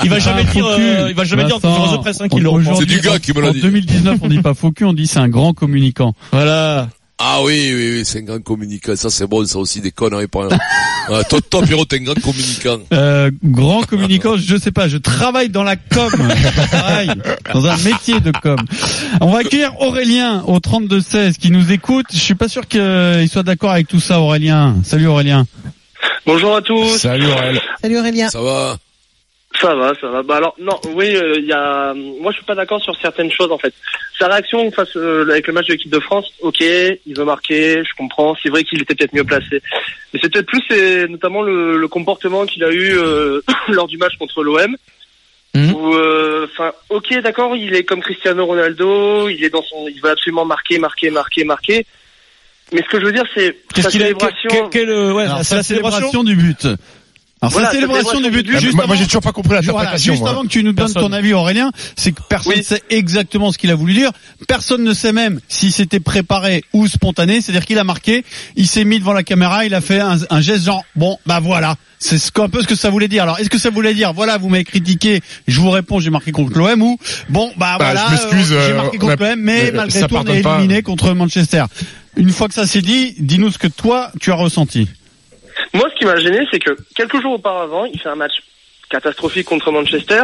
il, 0.04 0.11
va 0.11 0.18
jamais 0.18 0.44
dire, 0.44 0.52
faux 0.52 0.66
euh, 0.68 0.76
cul. 1.04 1.11
il 1.11 1.14
va 1.16 1.25
jamais 1.25 1.44
dire 1.44 1.56
en 1.56 1.61
conférence 1.61 1.92
de 1.92 1.97
presse 1.99 2.21
hein, 2.21 2.28
qu'il 2.28 2.42
le 2.42 2.50
C'est 2.78 2.87
du 2.87 3.00
gars 3.00 3.18
qui 3.18 3.32
me 3.32 3.40
l'a 3.40 3.49
en 3.49 3.52
dit. 3.52 3.61
2019, 3.61 4.18
on 4.23 4.28
dit 4.28 4.38
pas 4.40 4.54
faux 4.54 4.71
cul, 4.73 4.85
on 4.85 4.92
dit 4.92 5.06
c'est 5.06 5.18
un 5.18 5.28
grand 5.28 5.52
communicant. 5.54 6.14
Voilà. 6.32 6.88
Ah 7.25 7.41
oui, 7.41 7.71
oui, 7.73 7.91
oui, 7.93 8.02
c'est 8.05 8.19
un 8.19 8.23
grand 8.23 8.43
communicant. 8.43 8.97
Ça, 8.97 9.09
c'est 9.09 9.29
bon, 9.29 9.45
ça 9.47 9.57
aussi, 9.59 9.81
des 9.81 9.93
conneries. 9.93 10.26
Pas... 10.26 10.49
toi, 11.29 11.38
toi, 11.49 11.62
Pierrot, 11.62 11.85
t'es 11.85 12.00
un 12.00 12.02
grand 12.02 12.21
communicant. 12.21 12.81
Euh, 12.93 13.31
grand 13.45 13.83
communicant, 13.83 14.37
je 14.37 14.57
sais 14.57 14.73
pas, 14.73 14.88
je 14.88 14.97
travaille 14.97 15.49
dans 15.49 15.62
la 15.62 15.76
com. 15.76 16.11
Je 16.11 16.67
travaille 16.67 17.12
dans 17.55 17.64
un 17.64 17.76
métier 17.76 18.19
de 18.19 18.33
com. 18.33 18.59
On 19.21 19.31
va 19.31 19.38
accueillir 19.38 19.81
Aurélien 19.81 20.43
au 20.49 20.59
32-16 20.59 21.35
qui 21.35 21.52
nous 21.52 21.71
écoute. 21.71 22.07
Je 22.12 22.19
suis 22.19 22.35
pas 22.35 22.49
sûr 22.49 22.67
qu'il 22.67 23.29
soit 23.31 23.45
d'accord 23.45 23.71
avec 23.71 23.87
tout 23.87 24.00
ça, 24.00 24.21
Aurélien. 24.21 24.75
Salut 24.85 25.07
Aurélien. 25.07 25.47
Bonjour 26.26 26.57
à 26.57 26.62
tous. 26.62 26.99
Salut 26.99 27.26
Aurel. 27.26 27.61
Salut 27.81 27.99
Aurélien. 27.99 28.31
Ça 28.31 28.43
va? 28.43 28.79
Ça 29.62 29.75
va, 29.76 29.92
ça 30.00 30.09
va. 30.09 30.23
Bah 30.23 30.37
alors 30.37 30.54
non, 30.61 30.78
oui, 30.95 31.14
euh, 31.16 31.35
il 31.38 31.45
y 31.45 31.52
a. 31.52 31.95
Moi, 31.95 32.33
je 32.33 32.37
suis 32.38 32.45
pas 32.45 32.54
d'accord 32.57 32.83
sur 32.83 32.95
certaines 33.00 33.31
choses 33.31 33.52
en 33.52 33.59
fait. 33.59 33.73
Sa 34.19 34.26
réaction 34.26 34.71
face 34.73 34.97
euh, 34.97 35.23
avec 35.31 35.47
le 35.47 35.52
match 35.52 35.66
de 35.69 35.73
l'équipe 35.73 35.90
de 35.92 36.00
France, 36.00 36.26
ok, 36.40 36.61
il 36.61 37.16
veut 37.16 37.25
marquer, 37.25 37.76
je 37.85 37.95
comprends. 37.97 38.35
C'est 38.42 38.49
vrai 38.49 38.64
qu'il 38.64 38.83
était 38.83 38.95
peut-être 38.97 39.14
mieux 39.14 39.23
placé, 39.25 39.62
mais 40.12 40.21
c'est 40.21 40.31
peut-être 40.33 40.47
plus, 40.47 40.61
c'est 40.69 41.07
notamment 41.09 41.42
le, 41.42 41.76
le 41.78 41.88
comportement 41.88 42.45
qu'il 42.45 42.64
a 42.64 42.71
eu 42.73 42.99
euh, 42.99 43.40
lors 43.69 43.87
du 43.87 43.99
match 43.99 44.16
contre 44.19 44.42
l'OM. 44.42 44.76
Où, 45.54 45.95
euh, 45.95 46.47
enfin, 46.50 46.73
ok, 46.88 47.21
d'accord, 47.21 47.54
il 47.54 47.75
est 47.75 47.85
comme 47.85 48.00
Cristiano 48.00 48.47
Ronaldo, 48.47 49.28
il 49.28 49.45
est 49.45 49.50
dans 49.50 49.62
son, 49.62 49.87
il 49.87 50.00
veut 50.00 50.11
absolument 50.11 50.45
marquer, 50.47 50.78
marquer, 50.78 51.11
marquer, 51.11 51.45
marquer. 51.45 51.87
Mais 52.73 52.81
ce 52.83 52.88
que 52.88 52.99
je 52.99 53.04
veux 53.04 53.12
dire, 53.12 53.26
c'est 53.35 53.54
Qu'est-ce 53.75 53.83
sa 53.83 53.90
qu'il 53.90 54.02
a 54.02 54.07
célébration. 54.07 54.49
quel- 54.49 54.69
quel, 54.71 54.88
euh, 54.88 55.12
ouais, 55.12 55.25
Alors, 55.25 55.37
la 55.38 55.62
célébration 55.62 56.25
du 56.25 56.35
but. 56.37 56.66
Alors, 57.42 57.52
Voilà, 57.52 57.68
sa 57.68 57.75
célébration 57.75 58.20
du 58.20 58.30
but, 58.30 58.37
célébration 58.37 58.42
du 58.42 58.42
but. 58.42 58.61
juste 58.61 58.75
moi, 58.76 58.87
moi, 58.87 58.94
avant- 58.94 59.02
j'ai 59.02 59.06
toujours 59.08 59.20
pas 59.22 59.32
compris 59.32 59.56
Voilà, 59.66 59.96
juste 59.96 60.20
moi. 60.20 60.30
avant 60.30 60.42
que 60.42 60.46
tu 60.46 60.62
nous 60.62 60.72
donnes 60.72 60.87
Personne. 60.87 61.02
ton 61.02 61.12
avis 61.12 61.32
Aurélien, 61.32 61.72
c'est 61.96 62.12
que 62.12 62.20
personne 62.28 62.52
ne 62.52 62.58
Oui. 62.58 62.64
sait 62.64 62.82
exactement 62.88 63.50
ce 63.50 63.58
qu'il 63.58 63.70
a 63.72 63.75
voulu 63.75 63.94
dire. 63.94 64.12
Personne 64.46 64.84
ne 64.84 64.94
sait 64.94 65.12
même 65.12 65.40
si 65.49 65.72
c'était 65.72 65.99
préparé 65.99 66.62
ou 66.72 66.87
spontané. 66.87 67.40
C'est-à-dire 67.40 67.66
qu'il 67.66 67.78
a 67.80 67.84
marqué, 67.84 68.25
il 68.54 68.68
s'est 68.68 68.84
mis 68.84 69.00
devant 69.00 69.12
la 69.12 69.25
caméra, 69.25 69.64
il 69.64 69.75
a 69.75 69.80
fait 69.80 69.99
un, 69.99 70.18
un 70.30 70.40
geste 70.40 70.64
genre 70.66 70.84
bon 70.94 71.18
bah 71.26 71.40
voilà. 71.40 71.75
C'est 71.99 72.18
ce 72.18 72.30
qu'un 72.30 72.49
peu 72.49 72.62
ce 72.62 72.66
que 72.68 72.75
ça 72.76 72.90
voulait 72.90 73.08
dire. 73.08 73.25
Alors 73.25 73.40
est-ce 73.40 73.50
que 73.50 73.58
ça 73.58 73.70
voulait 73.70 73.94
dire 73.94 74.12
voilà 74.12 74.38
vous 74.38 74.49
m'avez 74.49 74.62
critiqué, 74.64 75.20
je 75.49 75.61
vous 75.61 75.70
réponds 75.70 75.99
j'ai 75.99 76.11
marqué 76.11 76.30
contre 76.30 76.56
l'OM 76.56 76.80
ou 76.82 76.96
bon 77.28 77.50
bah, 77.56 77.76
Bah, 77.78 77.92
voilà 77.92 78.06
euh, 78.12 78.44
j'ai 78.49 78.54
euh, 78.54 78.76
marqué 78.76 78.99
on 79.02 79.06
contre 79.06 79.22
l'OM 79.25 79.40
mais 79.40 79.70
euh, 79.70 79.72
malgré 79.75 80.00
tout 80.06 80.14
on 80.14 80.25
est 80.26 80.42
pas. 80.42 80.54
éliminé 80.58 80.82
contre 80.82 81.12
Manchester. 81.12 81.64
Une 82.16 82.30
fois 82.30 82.46
que 82.46 82.54
ça 82.54 82.66
s'est 82.68 82.82
dit, 82.82 83.14
dis-nous 83.18 83.50
ce 83.50 83.58
que 83.58 83.66
toi 83.68 84.12
tu 84.20 84.30
as 84.30 84.34
ressenti. 84.37 84.87
Moi, 85.75 85.88
ce 85.90 85.99
qui 85.99 86.04
m'a 86.04 86.16
gêné, 86.16 86.47
c'est 86.50 86.59
que 86.59 86.76
quelques 86.94 87.21
jours 87.21 87.35
auparavant, 87.35 87.85
il 87.85 88.00
fait 88.00 88.09
un 88.09 88.14
match 88.16 88.42
catastrophique 88.90 89.47
contre 89.47 89.71
Manchester. 89.71 90.23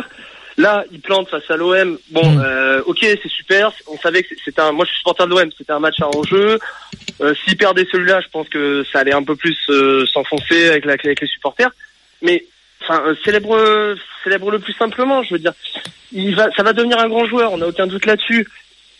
Là, 0.56 0.84
il 0.90 1.00
plante 1.00 1.28
face 1.28 1.48
à 1.50 1.56
l'OM. 1.56 1.98
Bon, 2.10 2.28
Mm. 2.28 2.42
euh, 2.44 2.82
ok, 2.86 2.98
c'est 3.00 3.28
super. 3.30 3.72
On 3.86 3.96
savait 3.98 4.22
que 4.24 4.34
c'était 4.44 4.60
un. 4.60 4.72
Moi, 4.72 4.84
je 4.84 4.90
suis 4.90 4.98
supporter 4.98 5.24
de 5.26 5.30
l'OM. 5.30 5.48
C'était 5.56 5.72
un 5.72 5.78
match 5.78 6.00
à 6.00 6.08
enjeu. 6.08 6.58
Euh, 7.20 7.34
S'il 7.44 7.56
perdait 7.56 7.86
celui-là, 7.92 8.20
je 8.20 8.28
pense 8.28 8.48
que 8.48 8.84
ça 8.92 8.98
allait 9.00 9.14
un 9.14 9.22
peu 9.22 9.36
plus 9.36 9.56
euh, 9.70 10.04
s'enfoncer 10.06 10.68
avec, 10.68 10.84
la, 10.84 10.94
avec 10.94 11.20
les 11.20 11.26
supporters. 11.28 11.70
Mais, 12.22 12.44
enfin, 12.82 13.00
euh, 13.06 13.14
célèbre, 13.24 13.96
célèbre 14.24 14.50
le 14.50 14.58
plus 14.58 14.72
simplement. 14.72 15.22
Je 15.22 15.34
veux 15.34 15.38
dire, 15.38 15.52
il 16.12 16.34
va, 16.34 16.50
ça 16.56 16.64
va 16.64 16.72
devenir 16.72 16.98
un 16.98 17.08
grand 17.08 17.26
joueur. 17.26 17.52
On 17.52 17.58
n'a 17.58 17.68
aucun 17.68 17.86
doute 17.86 18.04
là-dessus. 18.06 18.46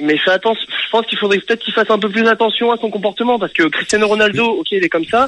Mais 0.01 0.17
fais 0.17 0.31
attention. 0.31 0.65
Je 0.87 0.91
pense 0.91 1.07
qu'il 1.07 1.19
faudrait 1.19 1.39
peut-être 1.39 1.61
qu'il 1.65 1.75
fasse 1.75 1.91
un 1.91 1.99
peu 1.99 2.09
plus 2.09 2.25
attention 2.29 2.71
à 2.71 2.77
son 2.77 2.89
comportement 2.89 3.37
parce 3.37 3.53
que 3.53 3.65
Cristiano 3.65 4.07
Ronaldo, 4.07 4.45
ok, 4.61 4.69
il 4.71 4.85
est 4.85 4.89
comme 4.89 5.05
ça. 5.07 5.27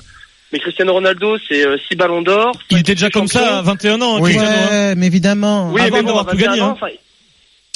Mais 0.52 0.58
Cristiano 0.58 0.92
Ronaldo, 0.92 1.36
c'est 1.48 1.64
euh, 1.64 1.76
six 1.88 1.96
ballons 1.96 2.22
d'or. 2.22 2.52
Il 2.70 2.78
était 2.78 2.94
déjà 2.94 3.08
comme 3.10 3.28
ça 3.28 3.58
à 3.58 3.62
21 3.62 4.00
ans, 4.02 4.16
hein, 4.16 4.18
Oui. 4.20 4.34
Cristiano, 4.34 4.58
hein. 4.60 4.68
Ouais, 4.88 4.94
mais 4.96 5.06
évidemment. 5.06 5.70
Oui, 5.72 5.80
Avant 5.80 5.96
mais 5.96 6.02
bon, 6.02 6.06
d'avoir 6.08 6.26
tout 6.26 6.36
21 6.36 6.46
gagné, 6.50 6.60
ans, 6.62 6.76
hein. 6.82 6.88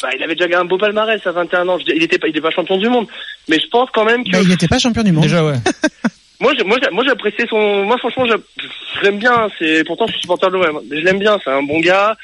bah, 0.03 0.09
il 0.17 0.23
avait 0.23 0.35
déjà 0.35 0.49
gagné 0.49 0.61
un 0.63 0.65
beau 0.65 0.77
palmarès 0.79 1.25
à 1.27 1.31
21 1.33 1.69
ans. 1.69 1.79
Je 1.79 1.93
Il 1.95 2.03
était 2.03 2.19
pas, 2.19 2.29
il 2.29 2.37
est 2.37 2.41
pas 2.41 2.51
champion 2.51 2.77
du 2.79 2.89
monde. 2.89 3.07
Mais 3.49 3.59
je 3.61 3.69
pense 3.69 3.89
quand 3.93 4.05
même 4.05 4.25
que 4.25 4.31
Bah, 4.33 4.39
il 4.43 4.49
n'était 4.49 4.67
pas 4.69 4.79
champion 4.79 5.03
du 5.05 5.13
monde. 5.13 5.23
Déjà, 5.23 5.45
ouais. 5.45 5.55
moi, 6.41 6.53
j'ai- 6.59 6.65
moi, 6.65 6.79
j'ai- 6.83 6.91
moi, 6.91 7.05
j'appréciais 7.07 7.47
son. 7.49 7.85
Moi, 7.85 7.97
franchement, 7.99 8.27
je 8.27 9.03
l'aime 9.05 9.19
bien. 9.19 9.49
C'est 9.59 9.85
pourtant, 9.85 10.07
je 10.07 10.13
suis 10.13 10.23
supporter 10.23 10.49
de 10.51 10.57
l'OM. 10.57 10.81
Mais 10.91 10.99
je 11.01 11.05
l'aime 11.05 11.19
bien. 11.21 11.39
C'est 11.45 11.51
un 11.51 11.63
bon 11.63 11.79
gars. 11.81 12.17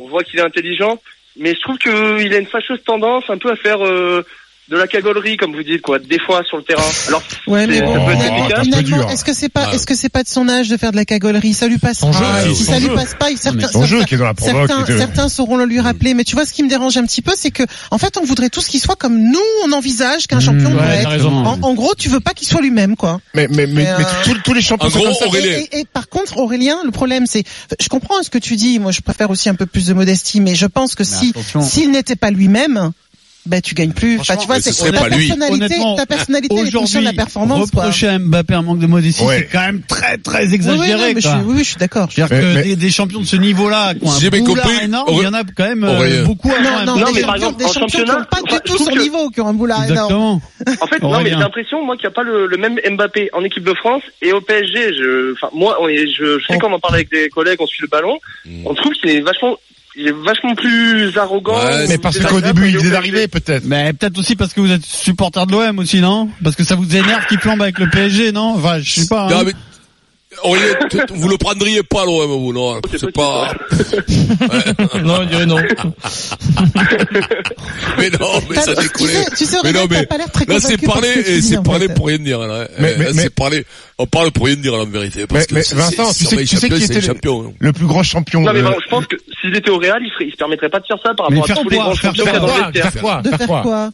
On 0.00 0.08
voit 0.08 0.24
qu'il 0.24 0.38
est 0.40 0.42
intelligent. 0.42 0.98
Mais 1.36 1.54
je 1.54 1.60
trouve 1.60 1.78
qu'il 1.78 2.34
a 2.34 2.38
une 2.38 2.46
fâcheuse 2.46 2.82
tendance 2.84 3.24
un 3.28 3.38
peu 3.38 3.50
à 3.52 3.56
faire 3.56 3.82
euh, 3.86 4.24
de 4.72 4.76
la 4.78 4.86
cagolerie, 4.88 5.36
comme 5.36 5.54
vous 5.54 5.62
dites, 5.62 5.82
quoi, 5.82 5.98
des 5.98 6.18
fois 6.18 6.42
sur 6.48 6.56
le 6.56 6.62
terrain. 6.64 6.82
Alors, 7.08 7.22
Ouais, 7.46 7.66
mais 7.66 7.74
c'est- 7.76 7.82
bon, 7.82 7.94
ça 7.94 8.00
peut 8.00 8.10
être 8.12 8.18
finalement, 8.20 8.44
efficace. 8.46 8.64
finalement, 8.64 8.96
dur. 8.96 9.10
est-ce 9.10 9.24
que 9.24 9.32
c'est 9.34 9.48
pas, 9.50 9.68
Ouais. 9.68 9.74
est-ce 9.76 9.86
que 9.86 9.94
c'est 9.94 10.08
pas 10.08 10.22
de 10.22 10.28
son 10.28 10.48
âge 10.48 10.68
de 10.68 10.76
faire 10.76 10.90
de 10.92 10.96
la 10.96 11.04
cagolerie? 11.04 11.52
Ça 11.52 11.68
lui 11.68 11.78
passe. 11.78 11.98
Son 11.98 12.12
jeu, 12.12 12.24
Ah, 12.24 12.42
si 12.42 12.64
son 12.64 12.72
ça 12.72 12.78
lui 12.80 12.88
passe 12.88 13.14
pas, 13.18 13.30
il- 13.30 13.36
certains, 13.38 13.68
Son 13.68 13.84
jeu 13.84 14.02
qui 14.04 14.14
est 14.14 14.18
dans 14.18 14.24
la 14.24 14.34
provoque. 14.34 14.66
certains, 14.68 14.86
certains 14.98 15.28
sauront 15.28 15.56
le 15.56 15.66
lui 15.66 15.78
rappeler. 15.80 16.14
Mais 16.14 16.24
tu 16.24 16.34
vois, 16.34 16.46
ce 16.46 16.52
qui 16.52 16.62
me 16.62 16.68
dérange 16.68 16.96
un 16.96 17.04
petit 17.04 17.20
peu, 17.22 17.32
c'est 17.36 17.50
que, 17.50 17.62
en 17.90 17.98
fait, 17.98 18.16
on 18.16 18.24
voudrait 18.24 18.48
tous 18.50 18.66
qu'il 18.66 18.80
soit 18.80 18.96
comme 18.96 19.18
nous, 19.18 19.38
on 19.66 19.72
envisage 19.72 20.26
qu'un 20.26 20.40
champion 20.40 20.70
Mmh, 20.70 20.72
doit 20.72 20.86
être. 20.94 21.26
En, 21.26 21.58
en 21.60 21.74
gros, 21.74 21.94
tu 21.94 22.08
veux 22.08 22.20
pas 22.20 22.32
qu'il 22.32 22.48
soit 22.48 22.62
lui-même, 22.62 22.96
quoi. 22.96 23.20
Mais, 23.34 23.46
mais, 23.48 23.66
mais, 23.66 23.66
Mais, 23.66 23.84
mais 23.84 24.04
euh, 24.04 24.06
tous, 24.24 24.34
tous 24.44 24.54
les 24.54 24.62
champions 24.62 24.88
En 24.88 24.90
sont 24.90 24.98
gros, 24.98 25.08
comme 25.08 25.14
ça. 25.16 25.26
Aurélien. 25.26 25.58
Et, 25.58 25.68
et- 25.72 25.78
et 25.80 25.84
par 25.84 26.08
contre, 26.08 26.38
Aurélien, 26.38 26.78
le 26.84 26.90
problème, 26.92 27.26
c'est, 27.26 27.44
je 27.80 27.88
comprends 27.88 28.22
ce 28.22 28.30
que 28.30 28.38
tu 28.38 28.56
dis. 28.56 28.78
Moi, 28.78 28.90
je 28.92 29.00
préfère 29.02 29.28
aussi 29.30 29.48
un 29.50 29.54
peu 29.54 29.66
plus 29.66 29.86
de 29.86 29.92
modestie, 29.94 30.40
mais 30.40 30.54
je 30.54 30.66
pense 30.66 30.94
que 30.94 31.04
si, 31.04 31.32
s'il 31.60 31.90
n'était 31.90 32.16
pas 32.16 32.30
lui-même, 32.30 32.92
ben 33.44 33.60
tu 33.60 33.74
gagnes 33.74 33.92
plus. 33.92 34.20
Enfin, 34.20 34.36
tu 34.36 34.46
vois, 34.46 34.56
ce 34.56 34.62
c'est 34.62 34.72
serait 34.72 34.92
ta 34.92 35.08
personnalité, 35.08 35.76
ta 35.96 36.06
personnalité, 36.06 36.54
est 36.54 36.70
de 36.70 37.04
la 37.04 37.12
performance. 37.12 37.70
quoi. 37.70 37.82
reprocher 37.82 38.08
à 38.08 38.18
Mbappé 38.18 38.54
un 38.54 38.62
manque 38.62 38.78
de 38.78 38.86
modestie, 38.86 39.24
Ouais. 39.24 39.38
c'est 39.40 39.46
quand 39.52 39.66
même 39.66 39.82
très 39.82 40.16
très 40.18 40.42
Oui, 40.42 40.48
oui, 40.48 40.54
exagéré. 40.54 41.08
non, 41.08 41.12
mais 41.14 41.20
je 41.20 41.28
quoi. 41.28 41.38
oui, 41.44 41.54
oui, 41.56 41.58
je 41.64 41.68
suis 41.70 41.76
d'accord. 41.76 42.08
C'est-à-dire 42.10 42.36
Mais- 42.36 42.42
que 42.42 42.54
mais- 42.54 42.62
des, 42.62 42.76
des 42.76 42.90
champions 42.90 43.20
de 43.20 43.26
ce 43.26 43.36
niveau-là, 43.36 43.94
qui 43.94 44.04
ont 44.04 44.10
Si 44.10 44.20
j'ai 44.20 44.26
un 44.28 44.30
bien 44.30 44.42
boulard 44.44 44.64
compris, 44.66 44.84
énorme, 44.84 45.08
il 45.12 45.22
y 45.22 45.26
en 45.26 45.34
a 45.34 45.42
quand 45.44 45.64
même 45.64 45.84
euh, 45.84 46.24
beaucoup 46.24 46.48
Non, 46.48 46.54
non, 46.86 46.96
non, 46.98 47.06
mais 47.12 47.20
des 47.20 47.26
par 47.26 47.34
champions, 47.34 47.34
exemple, 47.34 47.58
des 47.58 47.64
champions 47.72 47.86
qui 48.04 48.10
n'ont 48.10 48.24
pas 48.24 48.42
du 48.42 48.60
tout 48.64 48.78
son 48.78 48.90
niveau, 48.96 49.30
qui 49.30 49.40
ont 49.40 49.48
un 49.48 49.54
boulard 49.54 49.84
énorme. 49.90 50.40
Exactement. 50.66 50.76
En 50.80 50.86
fait, 50.86 51.02
non, 51.02 51.20
mais 51.22 51.30
j'ai 51.30 51.36
l'impression, 51.36 51.84
moi, 51.84 51.96
qu'il 51.96 52.04
n'y 52.08 52.12
a 52.12 52.14
pas 52.14 52.22
le, 52.22 52.48
même 52.56 52.78
Mbappé 52.96 53.30
en 53.32 53.42
équipe 53.44 53.64
de 53.64 53.74
France 53.74 54.02
et 54.20 54.32
au 54.32 54.40
PSG. 54.40 54.94
Je, 54.94 55.32
enfin, 55.32 55.48
moi, 55.54 55.76
je, 55.88 56.38
sais 56.46 56.54
Oh. 56.56 56.58
qu'on 56.60 56.72
en 56.72 56.78
parle 56.78 56.94
avec 56.94 57.10
des 57.10 57.28
collègues, 57.28 57.56
on 57.60 57.66
suit 57.66 57.82
le 57.82 57.88
ballon. 57.88 58.18
On 58.64 58.74
trouve 58.74 58.92
qu'il 58.92 59.10
est 59.10 59.20
vachement, 59.20 59.56
il 59.96 60.08
est 60.08 60.12
vachement 60.12 60.54
plus 60.54 61.16
arrogant. 61.18 61.56
Ouais, 61.64 61.86
Mais 61.88 61.98
parce 61.98 62.18
qu'au 62.18 62.40
début, 62.40 62.68
il 62.70 62.86
est 62.86 62.94
arrivé, 62.94 63.28
peut-être. 63.28 63.64
Mais 63.66 63.92
peut-être 63.92 64.18
aussi 64.18 64.36
parce 64.36 64.54
que 64.54 64.60
vous 64.60 64.70
êtes 64.70 64.84
supporter 64.84 65.46
de 65.46 65.52
l'OM 65.52 65.78
aussi, 65.78 66.00
non? 66.00 66.28
Parce 66.42 66.56
que 66.56 66.64
ça 66.64 66.74
vous 66.76 66.96
énerve 66.96 67.26
qu'il 67.26 67.38
flambe 67.38 67.60
avec 67.62 67.78
le 67.78 67.88
PSG, 67.90 68.32
non? 68.32 68.54
Enfin, 68.56 68.78
je 68.80 69.00
sais 69.00 69.06
pas. 69.06 69.26
hein. 69.26 69.30
Non, 69.30 69.44
mais, 69.44 69.52
t- 70.88 70.98
vous 71.14 71.28
le 71.28 71.36
prendriez 71.36 71.82
pas 71.82 72.06
l'OM, 72.06 72.30
vous, 72.30 72.52
non? 72.54 72.80
C'est 72.90 72.98
C'est 73.00 73.12
pas... 73.12 73.52
non, 75.02 75.18
on 75.20 75.24
dirait 75.26 75.44
non. 75.46 75.58
Mais 77.98 78.10
non, 78.10 78.40
mais 78.48 78.56
ça 78.56 78.74
déconne. 78.74 79.06
tu 79.06 79.12
sais- 79.12 79.26
tu 79.36 79.44
sais, 79.44 79.56
Mais 79.64 79.72
non, 79.72 79.86
t'as 79.86 80.00
mais 80.00 80.06
pas 80.06 80.16
l'air 80.18 80.30
très 80.30 80.44
là, 80.46 80.54
c'est 80.58 80.76
convaincu 80.80 80.86
par 80.86 80.94
parler, 80.94 81.08
ce 81.12 81.18
que 81.18 81.24
tu 81.24 81.30
et 81.32 81.42
c'est 81.42 81.56
fait. 81.56 81.94
pour 81.94 82.06
rien 82.06 82.18
dire, 82.18 82.38
là. 82.40 82.68
Mais- 82.78 82.94
mais- 82.96 83.04
là, 83.04 83.10
mais- 83.14 83.22
c'est 83.22 83.30
parler, 83.34 83.66
on 84.02 84.06
parle 84.06 84.30
pour 84.32 84.46
rien 84.46 84.56
dire, 84.56 84.74
en 84.74 84.84
vérité. 84.86 85.26
Parce 85.26 85.50
Mais, 85.50 85.62
que 85.62 85.74
mais 85.74 85.80
Vincent, 85.80 86.12
tu 86.12 86.24
sais, 86.24 86.36
tu 86.36 86.46
sais 86.46 86.68
qui 86.68 86.68
champion, 86.68 86.76
était 86.76 86.86
c'est 86.86 86.92
un 86.92 87.00
le, 87.00 87.06
champion. 87.06 87.54
le 87.58 87.72
plus 87.72 87.86
grand 87.86 88.02
champion 88.02 88.40
Non, 88.42 88.52
mais 88.52 88.60
euh, 88.60 88.72
je 88.84 88.88
pense 88.90 89.06
que 89.06 89.16
s'il 89.40 89.54
était 89.56 89.70
au 89.70 89.78
Real, 89.78 90.00
il, 90.04 90.10
ferait, 90.12 90.26
il 90.26 90.32
se 90.32 90.36
permettrait 90.36 90.68
pas 90.68 90.80
de 90.80 90.86
faire 90.86 90.98
ça 91.04 91.14
par 91.14 91.28
rapport 91.28 91.50
à 91.50 91.54
tous 91.54 91.68
les 91.68 91.76
grands 91.76 91.94
Faire 91.94 92.14
champions 92.14 92.24
faire 92.24 92.32
qu'il 92.34 92.34
y 92.34 92.36
a 92.36 92.40
dans 92.40 92.46
quoi 92.46 92.58
le 92.58 92.72
vestiaire. 92.72 92.92
Faire 92.92 93.02
quoi 93.02 93.22
De 93.22 93.28
Faire 93.30 93.46
quoi 93.62 93.90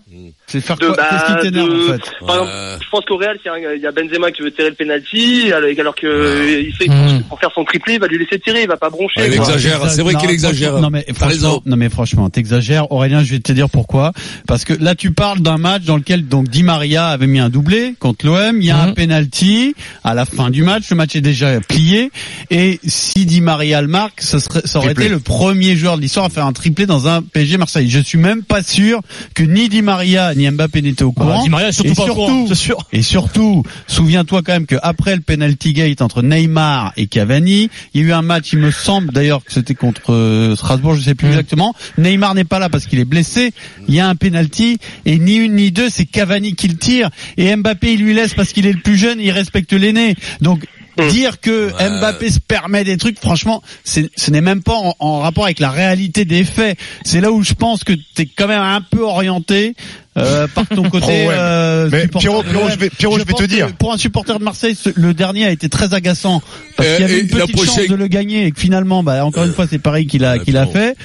C'est 0.46 0.60
faire 0.60 0.76
De, 0.76 0.86
quoi 0.86 0.96
Qu'est-ce 0.96 1.34
qui 1.34 1.50
t'énerve 1.50 1.70
en 1.70 1.92
fait 1.92 2.26
Par 2.26 2.36
exemple, 2.36 2.52
je 2.82 2.88
pense 2.90 3.04
qu'au 3.04 3.16
Real, 3.16 3.38
il 3.44 3.46
y 3.46 3.66
a- 3.66 3.74
il 3.74 3.82
y 3.82 3.86
a 3.86 3.92
Benzema 3.92 4.30
qui 4.32 4.42
veut 4.42 4.50
tirer 4.52 4.70
le 4.70 4.74
penalty, 4.74 5.52
alors 5.52 5.94
que 5.94 6.06
euh, 6.06 6.60
il 6.62 6.74
sait 6.74 6.86
pour 7.28 7.38
faire 7.38 7.50
son 7.54 7.64
triplé, 7.64 7.94
il 7.94 8.00
va 8.00 8.06
lui 8.06 8.18
laisser 8.18 8.38
tirer, 8.40 8.62
il 8.62 8.68
va 8.68 8.76
pas 8.76 8.90
broncher. 8.90 9.20
Ouais, 9.20 9.28
il 9.28 9.34
exagère, 9.34 9.88
c'est 9.90 10.02
vrai 10.02 10.14
Non, 10.14 10.18
qu'il 10.20 10.30
exagère. 10.30 10.78
Non 10.80 10.90
mais 10.90 11.04
franchement, 11.14 11.62
non 11.66 11.76
mais 11.76 11.88
franchement, 11.90 12.30
t'exagères. 12.30 12.90
Aurélien, 12.92 13.22
je 13.22 13.32
vais 13.32 13.40
te 13.40 13.52
dire 13.52 13.68
pourquoi. 13.70 14.12
Parce 14.46 14.64
que 14.64 14.72
là, 14.72 14.94
tu 14.94 15.10
parles 15.12 15.40
d'un 15.40 15.58
match 15.58 15.82
dans 15.84 15.96
lequel 15.96 16.26
donc 16.26 16.48
Di 16.48 16.62
Maria 16.62 17.06
avait 17.08 17.26
mis 17.26 17.38
un 17.40 17.50
doublé 17.50 17.94
contre 17.98 18.26
l'OM. 18.26 18.56
Il 18.60 18.64
y 18.64 18.70
a 18.70 18.78
un 18.78 18.88
Mhm. 18.88 18.94
penalty 18.94 19.74
à 20.04 20.14
la 20.14 20.24
fin 20.24 20.50
du 20.50 20.62
match. 20.62 20.84
Le 20.90 20.96
match 20.96 21.16
est 21.16 21.20
déjà 21.20 21.60
plié. 21.60 22.10
Et 22.50 22.80
si 22.86 23.26
Di 23.26 23.40
Maria 23.40 23.80
le 23.82 23.88
marque, 23.88 24.20
ça, 24.22 24.40
serait, 24.40 24.62
ça 24.64 24.78
aurait 24.78 24.88
Triplé. 24.88 25.04
été 25.06 25.14
le 25.14 25.20
premier 25.20 25.76
joueur 25.76 25.96
de 25.96 26.02
l'histoire 26.02 26.26
à 26.26 26.30
faire 26.30 26.46
un 26.46 26.52
triplé 26.52 26.86
dans 26.86 27.08
un 27.08 27.22
PSG 27.22 27.56
Marseille. 27.58 27.88
Je 27.90 28.00
suis 28.00 28.18
même 28.18 28.42
pas 28.42 28.62
sûr 28.62 29.00
que 29.34 29.42
ni 29.42 29.68
Di 29.68 29.82
Maria 29.82 30.34
ni 30.34 30.48
Mbappé 30.50 30.82
n'étaient 30.82 31.02
au 31.04 31.12
courant. 31.12 31.38
Ah, 31.40 31.42
Di 31.42 31.48
Maria 31.48 31.72
surtout 31.72 31.90
Et 31.90 31.94
pas 31.94 32.04
au 32.04 32.14
courant, 32.14 32.46
c'est 32.48 32.54
sûr. 32.54 32.78
Et 32.92 33.02
surtout, 33.02 33.62
souviens-toi 33.86 34.42
quand 34.44 34.52
même 34.52 34.66
que 34.66 34.76
après 34.82 35.14
le 35.14 35.20
penalty 35.22 35.72
gate 35.72 36.02
entre 36.02 36.22
Neymar 36.22 36.92
et 36.96 37.06
Cavani, 37.06 37.70
il 37.94 38.00
y 38.00 38.04
a 38.04 38.08
eu 38.08 38.12
un 38.12 38.22
match, 38.22 38.52
il 38.52 38.58
me 38.58 38.70
semble 38.70 39.12
d'ailleurs 39.12 39.44
que 39.44 39.52
c'était 39.52 39.74
contre 39.74 40.12
euh, 40.12 40.56
Strasbourg, 40.56 40.94
je 40.94 41.02
sais 41.02 41.14
plus 41.14 41.28
Mm. 41.28 41.30
exactement. 41.30 41.74
Neymar 41.98 42.34
n'est 42.34 42.44
pas 42.44 42.58
là 42.58 42.68
parce 42.68 42.86
qu'il 42.86 42.98
est 43.00 43.04
blessé. 43.04 43.52
Il 43.88 43.94
y 43.94 44.00
a 44.00 44.08
un 44.08 44.14
penalty 44.14 44.78
et 45.04 45.18
ni 45.18 45.36
une 45.36 45.56
ni 45.56 45.70
deux, 45.72 45.90
c'est 45.90 46.06
Cavani 46.06 46.54
qui 46.54 46.68
le 46.68 46.76
tire 46.76 47.10
et 47.36 47.54
Mbappé 47.54 47.94
il 47.94 48.00
lui 48.02 48.14
laisse 48.14 48.34
parce 48.34 48.52
qu'il 48.52 48.66
est 48.66 48.72
le 48.72 48.80
plus 48.80 48.96
jeune, 48.96 49.18
il 49.20 49.30
respecte 49.30 49.72
l'aîné. 49.78 50.14
Donc 50.40 50.66
dire 51.10 51.40
que 51.40 51.72
Ouais. 51.72 51.90
Mbappé 52.00 52.30
se 52.30 52.40
permet 52.40 52.82
des 52.84 52.96
trucs, 52.96 53.18
franchement, 53.20 53.62
ce 53.84 54.30
n'est 54.30 54.40
même 54.40 54.62
pas 54.62 54.74
en, 54.74 54.94
en 54.98 55.20
rapport 55.20 55.44
avec 55.44 55.60
la 55.60 55.70
réalité 55.70 56.24
des 56.24 56.44
faits. 56.44 56.78
C'est 57.04 57.20
là 57.20 57.30
où 57.30 57.42
je 57.42 57.54
pense 57.54 57.84
que 57.84 57.92
tu 57.92 58.22
es 58.22 58.26
quand 58.26 58.48
même 58.48 58.60
un 58.62 58.80
peu 58.80 59.02
orienté 59.02 59.74
euh, 60.18 60.46
par 60.48 60.66
ton 60.66 60.88
côté. 60.90 61.06
Oh, 61.08 61.28
ouais. 61.28 61.34
euh, 61.36 61.88
Mais 61.92 62.08
Pierrot, 62.08 62.42
Pierrot, 62.42 62.68
je 62.70 62.76
vais- 62.78 62.90
Pierrot, 62.90 63.14
je 63.18 63.24
vais 63.24 63.24
pense 63.32 63.40
te 63.40 63.46
dire. 63.46 63.72
Pour 63.74 63.92
un 63.92 63.96
supporter 63.98 64.38
de 64.38 64.44
Marseille, 64.44 64.74
ce- 64.80 64.90
le 64.94 65.14
dernier 65.14 65.46
a 65.46 65.50
été 65.50 65.68
très 65.68 65.94
agaçant 65.94 66.42
parce 66.76 66.88
qu'il 66.88 67.00
y 67.00 67.04
avait 67.04 67.18
et 67.18 67.20
une 67.22 67.28
petite 67.28 67.56
chance 67.64 67.86
de 67.88 67.94
le 67.94 68.06
gagner 68.08 68.46
et 68.46 68.50
que 68.52 68.60
finalement, 68.60 69.02
bah, 69.02 69.24
encore 69.24 69.44
une 69.44 69.52
fois, 69.52 69.66
c'est 69.68 69.78
pareil 69.78 70.06
qu'il 70.06 70.24
a 70.24 70.38
qu'il 70.38 70.56
a 70.56 70.66
fait. 70.66 70.96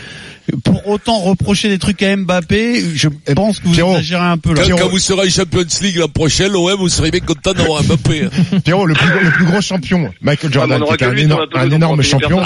Pour 0.66 0.90
autant 0.90 1.20
reprocher 1.20 1.70
des 1.70 1.80
trucs 1.80 2.04
à 2.04 2.14
Mbappé, 2.18 2.84
je 2.96 3.08
pense 3.34 3.60
que 3.60 3.68
vous 3.70 3.74
Pierrot, 3.74 3.92
exagérez 3.94 4.26
un 4.26 4.38
peu 4.38 4.54
là. 4.54 4.64
Quand, 4.68 4.76
quand 4.76 4.90
vous 4.90 5.00
serez 5.00 5.30
Champions 5.30 5.64
League 5.82 5.96
la 5.96 6.10
prochaine, 6.10 6.52
l'OM, 6.52 6.78
vous 6.78 6.90
serez 6.90 7.12
bien 7.12 7.22
content 7.22 7.54
d'avoir 7.54 7.82
Mbappé. 7.82 8.24
hein. 8.26 8.60
Pierrot, 8.66 8.86
le 8.86 8.94
plus, 8.94 9.08
le 9.24 9.32
plus 9.32 9.46
gros 9.46 9.62
champion, 9.62 10.12
Michael 10.22 10.50
Ah, 10.52 10.54
Jordan, 10.54 10.84
qui 10.86 10.94
était 10.96 11.06
un, 11.06 11.16
énorme, 11.16 11.46
un 11.56 11.70
énorme 11.72 12.02
champion. 12.02 12.42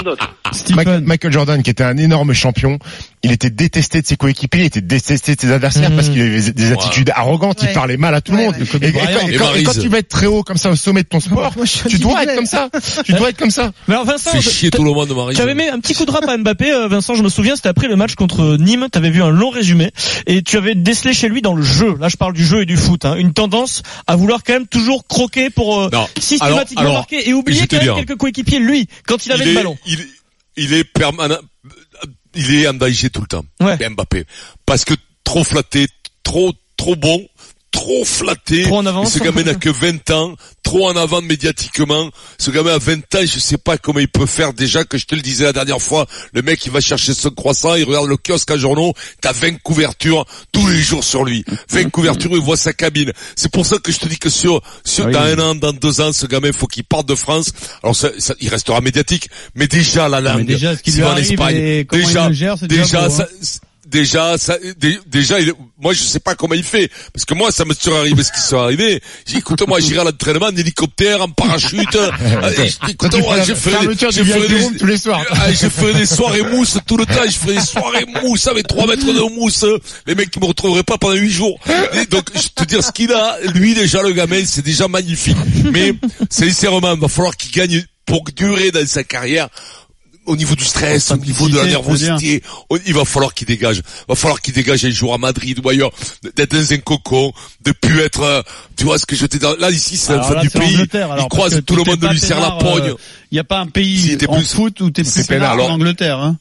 Michael, 0.52 0.84
Stephen. 0.94 1.04
Michael 1.04 1.32
Jordan, 1.32 1.62
qui 1.62 1.70
était 1.70 1.84
un 1.84 1.96
énorme 1.96 2.32
champion, 2.32 2.78
il 3.22 3.32
était 3.32 3.50
détesté 3.50 4.00
de 4.02 4.06
ses 4.06 4.16
coéquipiers, 4.16 4.60
il 4.62 4.66
était 4.66 4.80
détesté 4.80 5.34
de 5.34 5.40
ses 5.40 5.50
adversaires 5.52 5.90
Mhm. 5.90 5.96
parce 5.96 6.08
qu'il 6.08 6.20
avait 6.20 6.52
des 6.52 6.72
attitudes 6.72 7.10
arrogantes, 7.14 7.58
il 7.62 7.72
parlait 7.72 7.96
mal 7.96 8.14
à 8.14 8.20
tout 8.20 8.32
le 8.32 8.38
Ouais, 8.38 8.44
monde. 8.46 8.54
ouais. 8.56 8.62
Et, 8.62 8.66
quand, 8.66 8.78
Et 8.80 8.88
et 8.88 8.92
quand- 8.92 9.28
et 9.28 9.36
quand 9.36 9.44
Maryse. 9.44 9.78
tu 9.82 9.88
vas 9.88 9.98
être 9.98 10.08
très 10.08 10.26
haut 10.26 10.42
comme 10.42 10.56
ça 10.56 10.70
au 10.70 10.76
sommet 10.76 11.02
de 11.02 11.08
ton 11.08 11.20
sport, 11.20 11.52
Moi, 11.56 11.66
tu 11.88 11.98
dois 11.98 12.22
être 12.24 12.34
comme 12.34 12.46
ça. 12.46 12.68
Tu 13.04 13.12
dois 13.12 13.30
être 13.30 13.36
comme 13.38 13.50
ça. 13.50 13.72
Mais 13.88 13.94
alors 13.94 14.06
Vincent, 14.06 14.40
chier 14.40 14.70
tout 14.70 14.84
le 14.84 14.92
monde, 14.92 15.14
Marie. 15.14 15.34
Tu 15.34 15.42
avais 15.42 15.54
mis 15.54 15.68
un 15.68 15.80
petit 15.80 15.94
coup 15.94 16.04
de 16.04 16.10
rap 16.10 16.28
à 16.28 16.36
Mbappé, 16.36 16.70
euh, 16.72 16.88
Vincent, 16.88 17.14
je 17.14 17.22
me 17.22 17.28
souviens, 17.28 17.56
c'était 17.56 17.68
après 17.68 17.88
le 17.88 17.96
match 17.96 18.14
contre 18.14 18.56
Nîmes, 18.58 18.86
tu 18.92 18.98
avais 18.98 19.10
vu 19.10 19.22
un 19.22 19.30
long 19.30 19.50
résumé, 19.50 19.90
et 20.26 20.42
tu 20.42 20.56
avais 20.56 20.74
décelé 20.74 21.12
chez 21.14 21.28
lui 21.28 21.42
dans 21.42 21.54
le 21.54 21.62
jeu, 21.62 21.96
là 22.00 22.08
je 22.08 22.16
parle 22.16 22.32
du 22.34 22.44
jeu 22.44 22.62
et 22.62 22.66
du 22.66 22.76
foot, 22.76 23.04
hein, 23.04 23.14
une 23.16 23.32
tendance 23.32 23.82
à 24.06 24.16
vouloir 24.16 24.42
quand 24.44 24.52
même 24.52 24.66
toujours 24.66 25.06
croquer 25.06 25.50
pour 25.50 25.80
euh, 25.80 25.88
Non. 25.92 26.06
systématiquement 26.18 26.80
Alors- 26.80 26.92
alors, 26.92 26.94
marquer 27.00 27.28
et 27.28 27.34
oublier 27.34 27.66
quand 27.66 27.76
même 27.84 27.94
quelques 27.96 28.16
coéquipiers, 28.16 28.58
lui, 28.60 28.88
quand 29.06 29.26
il 29.26 29.32
avait 29.32 29.44
il 29.44 29.46
le 29.46 29.52
est, 29.52 29.54
ballon. 29.54 29.76
il, 29.86 29.98
il 30.58 30.74
est 30.74 30.84
permanent. 30.84 31.38
il 32.34 32.54
est 32.54 32.68
en 32.68 32.74
danger 32.74 33.10
tout 33.10 33.20
le 33.20 33.26
temps. 33.26 33.44
Mbappé. 33.60 34.24
Parce 34.66 34.84
que 34.84 34.94
trop 35.24 35.44
flatté, 35.44 35.86
trop, 36.22 36.52
trop 36.76 36.96
bon, 36.96 37.26
trop 37.78 38.04
flatté. 38.04 38.62
Trop 38.62 38.78
en 38.78 38.86
avance. 38.86 39.14
Et 39.14 39.18
ce 39.18 39.24
gamin 39.24 39.42
n'a 39.44 39.54
que 39.54 39.68
20 39.70 40.10
ans, 40.10 40.34
trop 40.62 40.88
en 40.88 40.96
avant 40.96 41.22
médiatiquement. 41.22 42.10
Ce 42.38 42.50
gamin 42.50 42.74
a 42.74 42.78
20 42.78 43.14
ans, 43.14 43.20
je 43.24 43.38
sais 43.38 43.56
pas 43.56 43.78
comment 43.78 44.00
il 44.00 44.08
peut 44.08 44.26
faire 44.26 44.52
déjà 44.52 44.84
que 44.84 44.98
je 44.98 45.06
te 45.06 45.14
le 45.14 45.20
disais 45.22 45.44
la 45.44 45.52
dernière 45.52 45.80
fois. 45.80 46.06
Le 46.32 46.42
mec, 46.42 46.64
il 46.66 46.72
va 46.72 46.80
chercher 46.80 47.14
son 47.14 47.30
croissant, 47.30 47.74
il 47.76 47.84
regarde 47.84 48.08
le 48.08 48.16
kiosque 48.16 48.50
à 48.50 48.56
journaux, 48.56 48.92
t'as 49.20 49.32
20 49.32 49.62
couvertures 49.62 50.24
tous 50.52 50.66
les 50.66 50.78
jours 50.80 51.04
sur 51.04 51.24
lui. 51.24 51.44
20 51.70 51.90
couvertures, 51.90 52.32
il 52.32 52.40
voit 52.40 52.56
sa 52.56 52.72
cabine. 52.72 53.12
C'est 53.36 53.50
pour 53.50 53.64
ça 53.64 53.78
que 53.78 53.92
je 53.92 53.98
te 53.98 54.08
dis 54.08 54.18
que 54.18 54.28
sur, 54.30 54.60
sur, 54.84 55.06
Oui. 55.06 55.12
dans 55.12 55.20
un 55.20 55.38
an, 55.38 55.54
dans 55.54 55.72
deux 55.72 56.00
ans, 56.00 56.12
ce 56.12 56.26
gamin, 56.26 56.50
faut 56.52 56.66
qu'il 56.66 56.84
parte 56.84 57.06
de 57.08 57.14
France. 57.14 57.52
Alors 57.82 57.94
ça, 57.94 58.10
ça- 58.18 58.34
il 58.40 58.48
restera 58.48 58.80
médiatique, 58.80 59.30
mais 59.54 59.68
déjà 59.68 60.08
la 60.08 60.20
langue. 60.20 60.38
Mais 60.38 60.44
déjà, 60.44 60.76
ce 60.76 60.82
qui 60.82 60.90
s'il 60.90 61.00
lui 61.00 61.06
va 61.08 61.14
en 61.14 61.16
Espagne, 61.16 61.84
déjà, 61.90 62.32
gère, 62.32 62.56
déjà 62.58 63.08
ça- 63.08 63.28
hein. 63.30 63.46
Déjà, 63.88 64.36
ça, 64.38 64.56
dé- 64.78 64.98
déjà, 65.06 65.40
il- 65.40 65.52
moi 65.80 65.92
je 65.92 66.02
sais 66.02 66.20
pas 66.20 66.34
comment 66.34 66.54
il 66.54 66.62
fait, 66.64 66.90
parce 67.12 67.24
que 67.24 67.34
moi 67.34 67.50
ça 67.50 67.64
me 67.64 67.72
serait 67.74 67.96
arrivé 67.98 68.22
ce 68.22 68.32
qui 68.32 68.40
serait 68.40 68.60
arrivé. 68.62 69.02
J'ai 69.26 69.34
dit, 69.34 69.38
écoute 69.38 69.66
moi 69.66 69.80
j'irai 69.80 70.00
à 70.00 70.04
l'entraînement 70.04 70.46
en 70.46 70.56
hélicoptère, 70.56 71.22
en 71.22 71.28
parachute. 71.28 71.96
Euh, 72.38 72.50
et 72.64 73.44
je 73.44 73.54
ferai, 73.54 73.86
je 74.12 74.22
ferai 74.24 74.48
des, 74.48 74.78
tous 74.78 74.86
les 74.86 74.98
soirs. 74.98 75.22
Je 75.50 75.68
ferai 75.68 75.94
des 75.94 76.06
soirées 76.06 76.42
mousse 76.42 76.78
tout 76.86 76.96
le 76.96 77.06
temps, 77.06 77.24
je 77.26 77.36
ferai 77.36 77.54
des 77.54 77.60
soirées 77.60 78.04
mousse 78.22 78.46
avec 78.46 78.66
3 78.66 78.86
mètres 78.86 79.06
de 79.06 79.34
mousse. 79.34 79.64
Les 80.06 80.14
mecs 80.14 80.30
qui 80.30 80.38
me 80.40 80.46
retrouveraient 80.46 80.82
pas 80.82 80.98
pendant 80.98 81.14
8 81.14 81.30
jours. 81.30 81.58
Et 81.94 82.06
donc, 82.06 82.30
je 82.34 82.48
te 82.54 82.64
dire 82.64 82.82
ce 82.84 82.92
qu'il 82.92 83.12
a, 83.12 83.38
lui 83.54 83.74
déjà 83.74 84.02
le 84.02 84.12
gamin, 84.12 84.42
c'est 84.44 84.64
déjà 84.64 84.88
magnifique. 84.88 85.36
Mais, 85.72 85.94
sincèrement, 86.30 86.94
il 86.94 87.00
va 87.00 87.08
falloir 87.08 87.36
qu'il 87.36 87.52
gagne 87.52 87.84
pour 88.06 88.24
durer 88.36 88.70
dans 88.70 88.86
sa 88.86 89.04
carrière 89.04 89.48
au 90.28 90.36
niveau 90.36 90.54
du 90.54 90.64
stress, 90.64 91.10
au 91.10 91.16
niveau 91.16 91.48
de 91.48 91.56
la 91.56 91.64
nervosité, 91.66 92.42
il 92.86 92.94
va 92.94 93.04
falloir 93.04 93.34
qu'il 93.34 93.46
dégage. 93.46 93.78
Il 93.78 94.04
va 94.08 94.14
falloir 94.14 94.40
qu'il 94.40 94.54
dégage 94.54 94.84
un 94.84 94.90
jour 94.90 95.12
à 95.14 95.18
Madrid 95.18 95.58
ou 95.64 95.68
ailleurs, 95.68 95.90
d'être 96.36 96.52
dans 96.54 96.72
un 96.72 96.78
cocon, 96.78 97.32
de 97.64 97.72
plus 97.72 98.00
être, 98.00 98.22
euh, 98.22 98.42
tu 98.76 98.84
vois 98.84 98.98
ce 98.98 99.06
que 99.06 99.16
je 99.16 99.26
te 99.26 99.36
dis. 99.36 99.46
Là, 99.60 99.70
ici, 99.70 99.96
c'est 99.96 100.12
la 100.12 100.18
Alors 100.24 100.34
fin 100.34 100.40
du 100.40 100.50
pays. 100.50 100.72
l'Angleterre, 100.72 101.08
Il 101.08 101.12
alors, 101.14 101.28
croise 101.28 101.60
tout 101.66 101.76
le 101.76 101.84
monde 101.84 102.00
pas 102.00 102.12
lui 102.12 102.20
serre 102.20 102.40
la 102.40 102.52
pogne. 102.52 102.94
Il 103.30 103.34
n'y 103.34 103.38
a 103.40 103.44
pas 103.44 103.58
un 103.60 103.66
pays 103.66 104.12
était 104.12 104.28
en 104.28 104.36
plus- 104.36 104.52
foot 104.52 104.80
où 104.80 104.90
t'es 104.90 105.02
plus 105.02 105.10
C'est 105.10 105.26
peinard 105.26 105.50
peinard, 105.50 105.50
en 105.50 105.54
alors. 105.64 105.70
Angleterre. 105.72 106.18
Hein. 106.18 106.36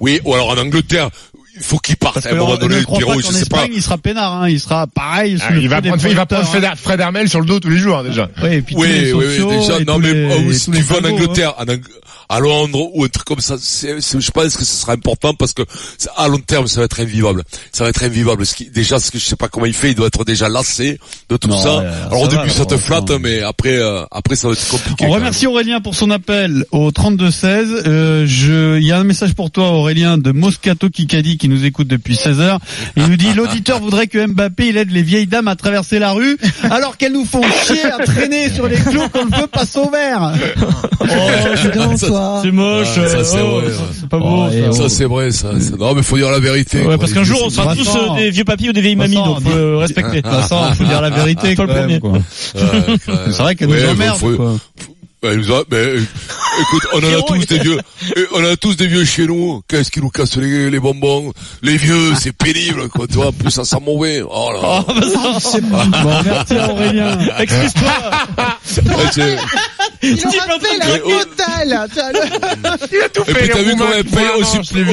Oui, 0.00 0.20
ou 0.24 0.34
alors 0.34 0.48
en 0.50 0.56
Angleterre, 0.58 1.10
il 1.56 1.62
faut 1.64 1.78
qu'il 1.78 1.96
parte 1.96 2.24
à 2.24 2.30
un 2.30 2.32
moment 2.34 2.46
alors, 2.54 2.58
donné, 2.58 2.76
Pierrot, 2.84 3.14
pas 3.14 3.20
je 3.20 3.26
sais 3.26 3.46
pas. 3.46 3.56
Espagne, 3.58 3.72
il 3.74 3.82
sera 3.82 3.98
peinard. 3.98 4.42
Hein. 4.42 4.48
Il 4.48 4.60
sera 4.60 4.86
pareil. 4.86 5.38
sous 5.38 5.44
Ah, 5.48 5.52
le 5.52 5.60
il 5.60 5.68
va 5.68 5.82
prendre, 5.82 6.06
il 6.06 6.14
va 6.14 6.24
prendre 6.26 6.44
projecteurs, 6.44 6.70
Fred, 6.76 6.78
Fred 6.80 7.00
Hermel 7.00 7.28
sur 7.28 7.40
le 7.40 7.46
dos 7.46 7.58
tous 7.60 7.68
les 7.70 7.78
jours, 7.78 8.02
déjà. 8.04 8.24
hein. 8.24 8.40
Oui, 8.44 8.48
et 8.54 8.62
puis 8.62 8.74
tous 8.76 8.80
Oui, 8.82 8.88
les 8.88 9.12
oui, 9.12 9.24
sociaux 9.36 9.50
déjà, 9.50 9.80
et 9.80 9.84
non, 9.84 9.98
mais 9.98 10.12
les- 10.14 10.46
oh, 10.48 10.52
si 10.52 10.70
tu 10.70 10.80
vas 10.82 10.98
en 10.98 11.04
hein. 11.04 11.76
À 12.28 12.40
Londres 12.40 12.90
ou 12.94 13.04
un 13.04 13.08
truc 13.08 13.24
comme 13.26 13.40
ça, 13.40 13.56
c'est, 13.60 14.00
c'est- 14.00 14.20
je 14.20 14.30
pense 14.30 14.56
que 14.56 14.64
ce 14.64 14.76
sera 14.82 14.92
important 14.92 15.32
parce 15.34 15.52
que 15.54 15.62
à 16.16 16.28
long 16.28 16.38
terme, 16.38 16.66
ça 16.66 16.80
va 16.80 16.84
être 16.84 17.00
invivable. 17.00 17.42
Ça 17.72 17.84
va 17.84 17.90
être 17.90 18.02
invivable. 18.02 18.44
Ce 18.44 18.54
qui, 18.54 18.68
déjà, 18.70 18.98
ce 18.98 19.10
que 19.10 19.18
je 19.18 19.24
sais 19.24 19.36
pas 19.36 19.48
comment 19.48 19.64
il 19.66 19.72
fait, 19.74 19.90
il 19.90 19.94
doit 19.94 20.08
être 20.08 20.24
déjà 20.24 20.48
lassé 20.48 20.98
de 21.30 21.36
tout 21.36 21.48
Non, 21.48 21.58
ça. 21.62 21.78
ouais, 21.78 21.86
Alors 22.06 22.22
au 22.22 22.28
va, 22.28 22.36
début, 22.42 22.50
ça 22.50 22.66
te 22.66 22.76
flatte, 22.76 23.10
mais 23.20 23.40
après, 23.42 23.76
euh, 23.78 24.02
après, 24.10 24.36
ça 24.36 24.48
va 24.48 24.54
être 24.54 24.68
compliqué. 24.68 25.06
On 25.06 25.10
remercie 25.10 25.46
Aurélien 25.46 25.80
pour 25.80 25.94
son 25.94 26.10
appel 26.10 26.64
au 26.70 26.90
32-16. 26.90 27.82
Euh, 27.86 28.24
je, 28.26 28.76
il 28.78 28.84
y 28.84 28.92
a 28.92 28.98
un 28.98 29.04
message 29.04 29.32
pour 29.34 29.50
toi, 29.50 29.70
Aurélien, 29.70 30.18
de 30.18 30.30
Moscato 30.32 30.90
Kikadi 30.90 31.38
qui 31.38 31.48
nous 31.48 31.64
écoute 31.64 31.88
depuis 31.88 32.14
16 32.16 32.40
heures. 32.40 32.58
Il 32.96 33.04
nous 33.06 33.16
dit, 33.16 33.32
l'auditeur 33.32 33.80
voudrait 33.80 34.06
que 34.06 34.26
Mbappé, 34.26 34.68
il 34.68 34.76
aide 34.76 34.90
les 34.90 35.02
vieilles 35.02 35.26
dames 35.26 35.48
à 35.48 35.56
traverser 35.56 35.98
la 35.98 36.12
rue, 36.12 36.36
alors 36.70 36.96
qu'elles 36.98 37.12
nous 37.12 37.24
font 37.24 37.42
chier 37.66 37.84
à 37.84 37.98
traîner 38.04 38.50
sur 38.50 38.66
les 38.68 38.76
clous 38.76 39.08
qu'on 39.08 39.24
ne 39.26 39.30
peut 39.30 39.46
pas 39.46 39.64
sauver. 39.64 40.14
Oh, 41.00 41.04
donc, 41.74 41.98
toi. 41.98 42.17
C'est 42.42 42.50
moche. 42.50 42.86
Ça, 42.86 43.00
euh, 43.00 43.24
c'est 43.24 43.40
oh, 43.40 43.60
vrai. 43.60 43.72
C'est 43.92 44.08
pas 44.08 44.18
beau. 44.18 44.48
Ça. 44.50 44.72
Ça 44.72 44.88
c'est 44.88 45.04
vrai, 45.04 45.30
ça. 45.30 45.50
Non, 45.78 45.94
mais 45.94 46.02
faut 46.02 46.16
dire 46.16 46.30
la 46.30 46.40
vérité. 46.40 46.82
Ouais, 46.82 46.98
parce 46.98 47.12
qu'un 47.12 47.24
jour 47.24 47.40
on 47.44 47.50
c'est- 47.50 47.56
sera 47.56 47.74
Vincent. 47.74 47.92
tous 47.92 48.12
euh, 48.12 48.16
des 48.16 48.30
vieux 48.30 48.44
papis 48.44 48.68
ou 48.68 48.72
des 48.72 48.80
vieilles 48.80 48.96
mamies, 48.96 49.16
donc 49.16 49.42
faut 49.42 49.56
le 49.56 49.76
respecter. 49.76 50.20
Vincent, 50.24 50.72
faut 50.74 50.84
dire 50.84 51.00
la 51.00 51.10
vérité. 51.10 51.54
Toi 51.54 51.66
le 51.66 51.74
premier. 51.74 52.00
C'est 52.54 53.42
vrai 53.42 53.54
qu'elle 53.54 53.68
nous 53.68 53.88
emmerde. 53.88 54.60
Ben, 55.20 55.36
ben, 55.68 55.76
euh, 55.76 56.00
écoute, 56.60 56.82
on 56.92 56.98
en 56.98 57.18
a 57.18 57.22
tous 57.22 57.44
des 57.46 57.58
vieux, 57.58 57.80
on 58.34 58.44
a 58.44 58.54
tous 58.54 58.76
des 58.76 58.86
vieux 58.86 59.04
chez 59.04 59.26
nous. 59.26 59.62
Qu'est-ce 59.66 59.90
qui 59.90 60.00
nous 60.00 60.10
casse 60.10 60.36
les, 60.36 60.70
les 60.70 60.78
bonbons? 60.78 61.32
Les 61.60 61.76
vieux, 61.76 62.14
c'est 62.14 62.30
pénible, 62.30 62.88
quoi, 62.88 63.08
tu 63.08 63.14
vois. 63.14 63.32
Plus, 63.32 63.50
ça 63.50 63.64
sent 63.64 63.80
mauvais. 63.84 64.22
Oh 64.22 64.50
là 64.52 64.62
là. 64.62 64.84
Oh, 64.86 64.92
Vincent. 64.92 65.58
Bon, 65.68 66.22
merci 66.24 66.54
Aurélien. 66.54 67.18
Excuse-toi. 67.40 67.90
Il 70.02 70.26
aura 70.26 70.60
fait 70.60 70.78
la 70.78 70.86
Mais, 70.86 71.02
oh. 71.04 71.10
totale. 71.24 71.88
Tu 71.92 71.94
vois, 72.00 72.12
le- 72.12 72.18
Et 73.30 73.34
puis 73.34 73.48
t'as 73.48 73.62
vu 73.62 73.70
comment 73.76 73.92
elle 73.94 74.04
paye 74.04 74.26
au, 74.38 74.44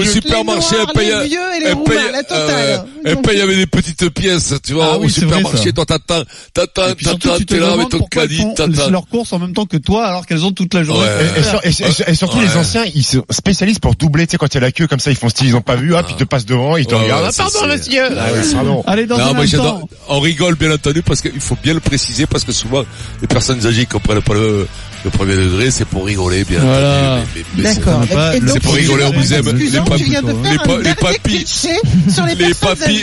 supermarché, 0.05 0.75
noirs, 0.75 0.87
elle 0.89 0.99
paye, 1.01 1.07
les 1.21 1.27
vieux 1.27 1.39
et 1.55 1.59
les 1.59 1.65
elle 1.67 1.73
roumains, 1.73 1.85
paye, 1.95 2.11
la 2.11 2.23
totale. 2.23 2.85
Euh, 3.05 3.09
elle 3.11 3.21
paye 3.21 3.41
avec 3.41 3.57
des 3.57 3.65
petites 3.67 4.09
pièces, 4.09 4.53
tu 4.65 4.73
vois, 4.73 4.89
Ah 4.93 4.97
au 4.97 5.01
oui, 5.03 5.11
c'est 5.11 5.25
vrai, 5.25 5.37
supermarché, 5.37 5.67
ça. 5.69 5.71
toi 5.73 5.85
t'attends, 5.85 6.23
t'attends, 6.53 6.87
Et 6.89 6.95
puis 6.95 7.05
t'attends, 7.05 7.37
t'es 7.45 7.59
là 7.59 7.71
avec 7.73 7.89
ton 7.89 7.99
caddie, 8.03 8.37
font 8.37 8.53
t'attends. 8.53 8.89
leurs 8.89 9.07
courses 9.07 9.31
en 9.33 9.39
même 9.39 9.53
temps 9.53 9.65
que 9.65 9.77
toi, 9.77 10.05
alors 10.07 10.25
qu'elles 10.25 10.43
ont 10.45 10.51
toute 10.51 10.73
la 10.73 10.83
journée. 10.83 11.01
Ouais. 11.05 11.59
Et, 11.65 11.69
et 11.69 12.11
et 12.11 12.15
surtout 12.15 12.37
Ouais. 12.37 12.45
les 12.45 12.57
anciens, 12.57 12.83
ils 12.93 13.03
se 13.03 13.17
spécialisent 13.29 13.79
pour 13.79 13.95
doubler, 13.95 14.27
tu 14.27 14.31
sais, 14.31 14.37
quand 14.37 14.47
il 14.47 14.55
y 14.55 14.57
a 14.57 14.61
la 14.61 14.71
queue 14.71 14.87
comme 14.87 14.99
ça, 14.99 15.11
ils 15.11 15.17
font 15.17 15.29
style, 15.29 15.47
ils 15.47 15.55
ont 15.55 15.61
pas 15.61 15.75
vu, 15.75 15.93
hop, 15.95 16.05
ils 16.09 16.15
te 16.15 16.23
passent 16.23 16.45
devant, 16.45 16.77
ils 16.77 16.85
te 16.85 16.95
Ouais, 16.95 17.01
regardent, 17.03 17.23
ouais, 17.25 17.31
ah, 17.37 17.43
pardon 17.51 17.67
monsieur 17.73 18.03
Ah 18.17 18.31
ouais, 18.33 18.53
pardon. 18.53 18.83
Allez, 18.87 19.05
dans 19.05 19.17
Non, 19.17 19.43
j'adore. 19.45 19.87
On 20.07 20.19
rigole 20.19 20.55
bien 20.55 20.71
entendu 20.73 21.01
parce 21.01 21.21
qu'il 21.21 21.39
faut 21.39 21.57
bien 21.61 21.73
le 21.73 21.79
préciser 21.79 22.25
parce 22.25 22.43
que 22.43 22.51
souvent 22.51 22.83
les 23.21 23.27
personnes 23.27 23.65
âgées 23.65 23.81
qui 23.81 23.87
comprennent 23.91 24.21
pas 24.21 24.33
le, 24.33 24.67
le 25.03 25.09
premier 25.11 25.35
degré, 25.35 25.71
c'est 25.71 25.85
pour 25.85 26.05
rigoler 26.05 26.43
bien 26.43 26.59
Voilà. 26.59 27.19
Mais- 27.35 27.41
mais- 27.57 27.63
mais 27.63 27.75
D'accord. 27.75 28.01
Et 28.33 28.41
c'est 28.51 28.59
pour 28.59 28.73
rigoler, 28.73 29.03
on 29.05 29.11
vous 29.11 29.33
aime. 29.33 29.45
Les 29.55 29.79
papis- 29.79 30.09
de 30.09 30.83
les 30.83 30.93
papis- 30.95 31.45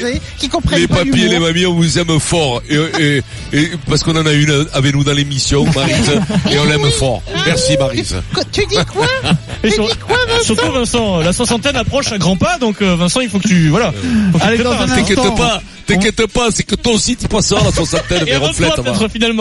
les, 0.00 0.20
qui 0.38 0.48
comprennent 0.48 0.86
pas 0.88 0.96
papis 0.96 1.24
et 1.24 1.28
les 1.28 1.38
mamies, 1.38 1.66
on 1.66 1.74
vous 1.74 1.98
aime 1.98 2.18
fort. 2.20 2.62
Et, 2.68 2.76
et, 3.00 3.22
et 3.52 3.70
parce 3.88 4.02
qu'on 4.02 4.16
en 4.16 4.26
a 4.26 4.32
une 4.32 4.66
avec 4.72 4.94
nous 4.94 5.04
dans 5.04 5.12
l'émission, 5.12 5.64
Marise, 5.74 6.10
et 6.50 6.58
on 6.58 6.64
l'aime 6.64 6.90
fort. 6.90 7.22
Merci 7.46 7.76
Marise. 7.76 8.16
Tu 8.52 8.64
dis 8.66 8.76
quoi 8.92 9.06
Et 9.64 9.68
Tu 9.68 9.74
sur- 9.74 9.88
dis 9.88 9.96
quoi, 9.96 10.16
Vincent 10.28 10.44
Surtout 10.44 10.72
Vincent, 10.72 11.20
la 11.20 11.32
soixantaine 11.32 11.76
approche 11.76 12.10
à 12.12 12.18
grands 12.18 12.36
pas, 12.36 12.58
donc 12.58 12.82
euh, 12.82 12.96
Vincent, 12.96 13.20
il 13.20 13.28
faut 13.28 13.38
que 13.38 13.48
tu 13.48 13.68
voilà. 13.68 13.92
Faut 14.32 14.38
que 14.38 14.44
Allez. 14.44 14.58
T'inquiète 14.58 15.36
pas, 15.36 15.62
t'inquiète 15.86 16.26
pas, 16.26 16.48
c'est 16.52 16.62
que 16.62 16.74
toi 16.74 16.92
aussi 16.92 17.16
tu 17.16 17.28
passeras 17.28 17.60
à 17.60 17.64
la 17.64 17.72
soixantaine, 17.72 18.22
mais 18.26 18.36
reflète, 18.36 18.72
finalement. 19.12 19.40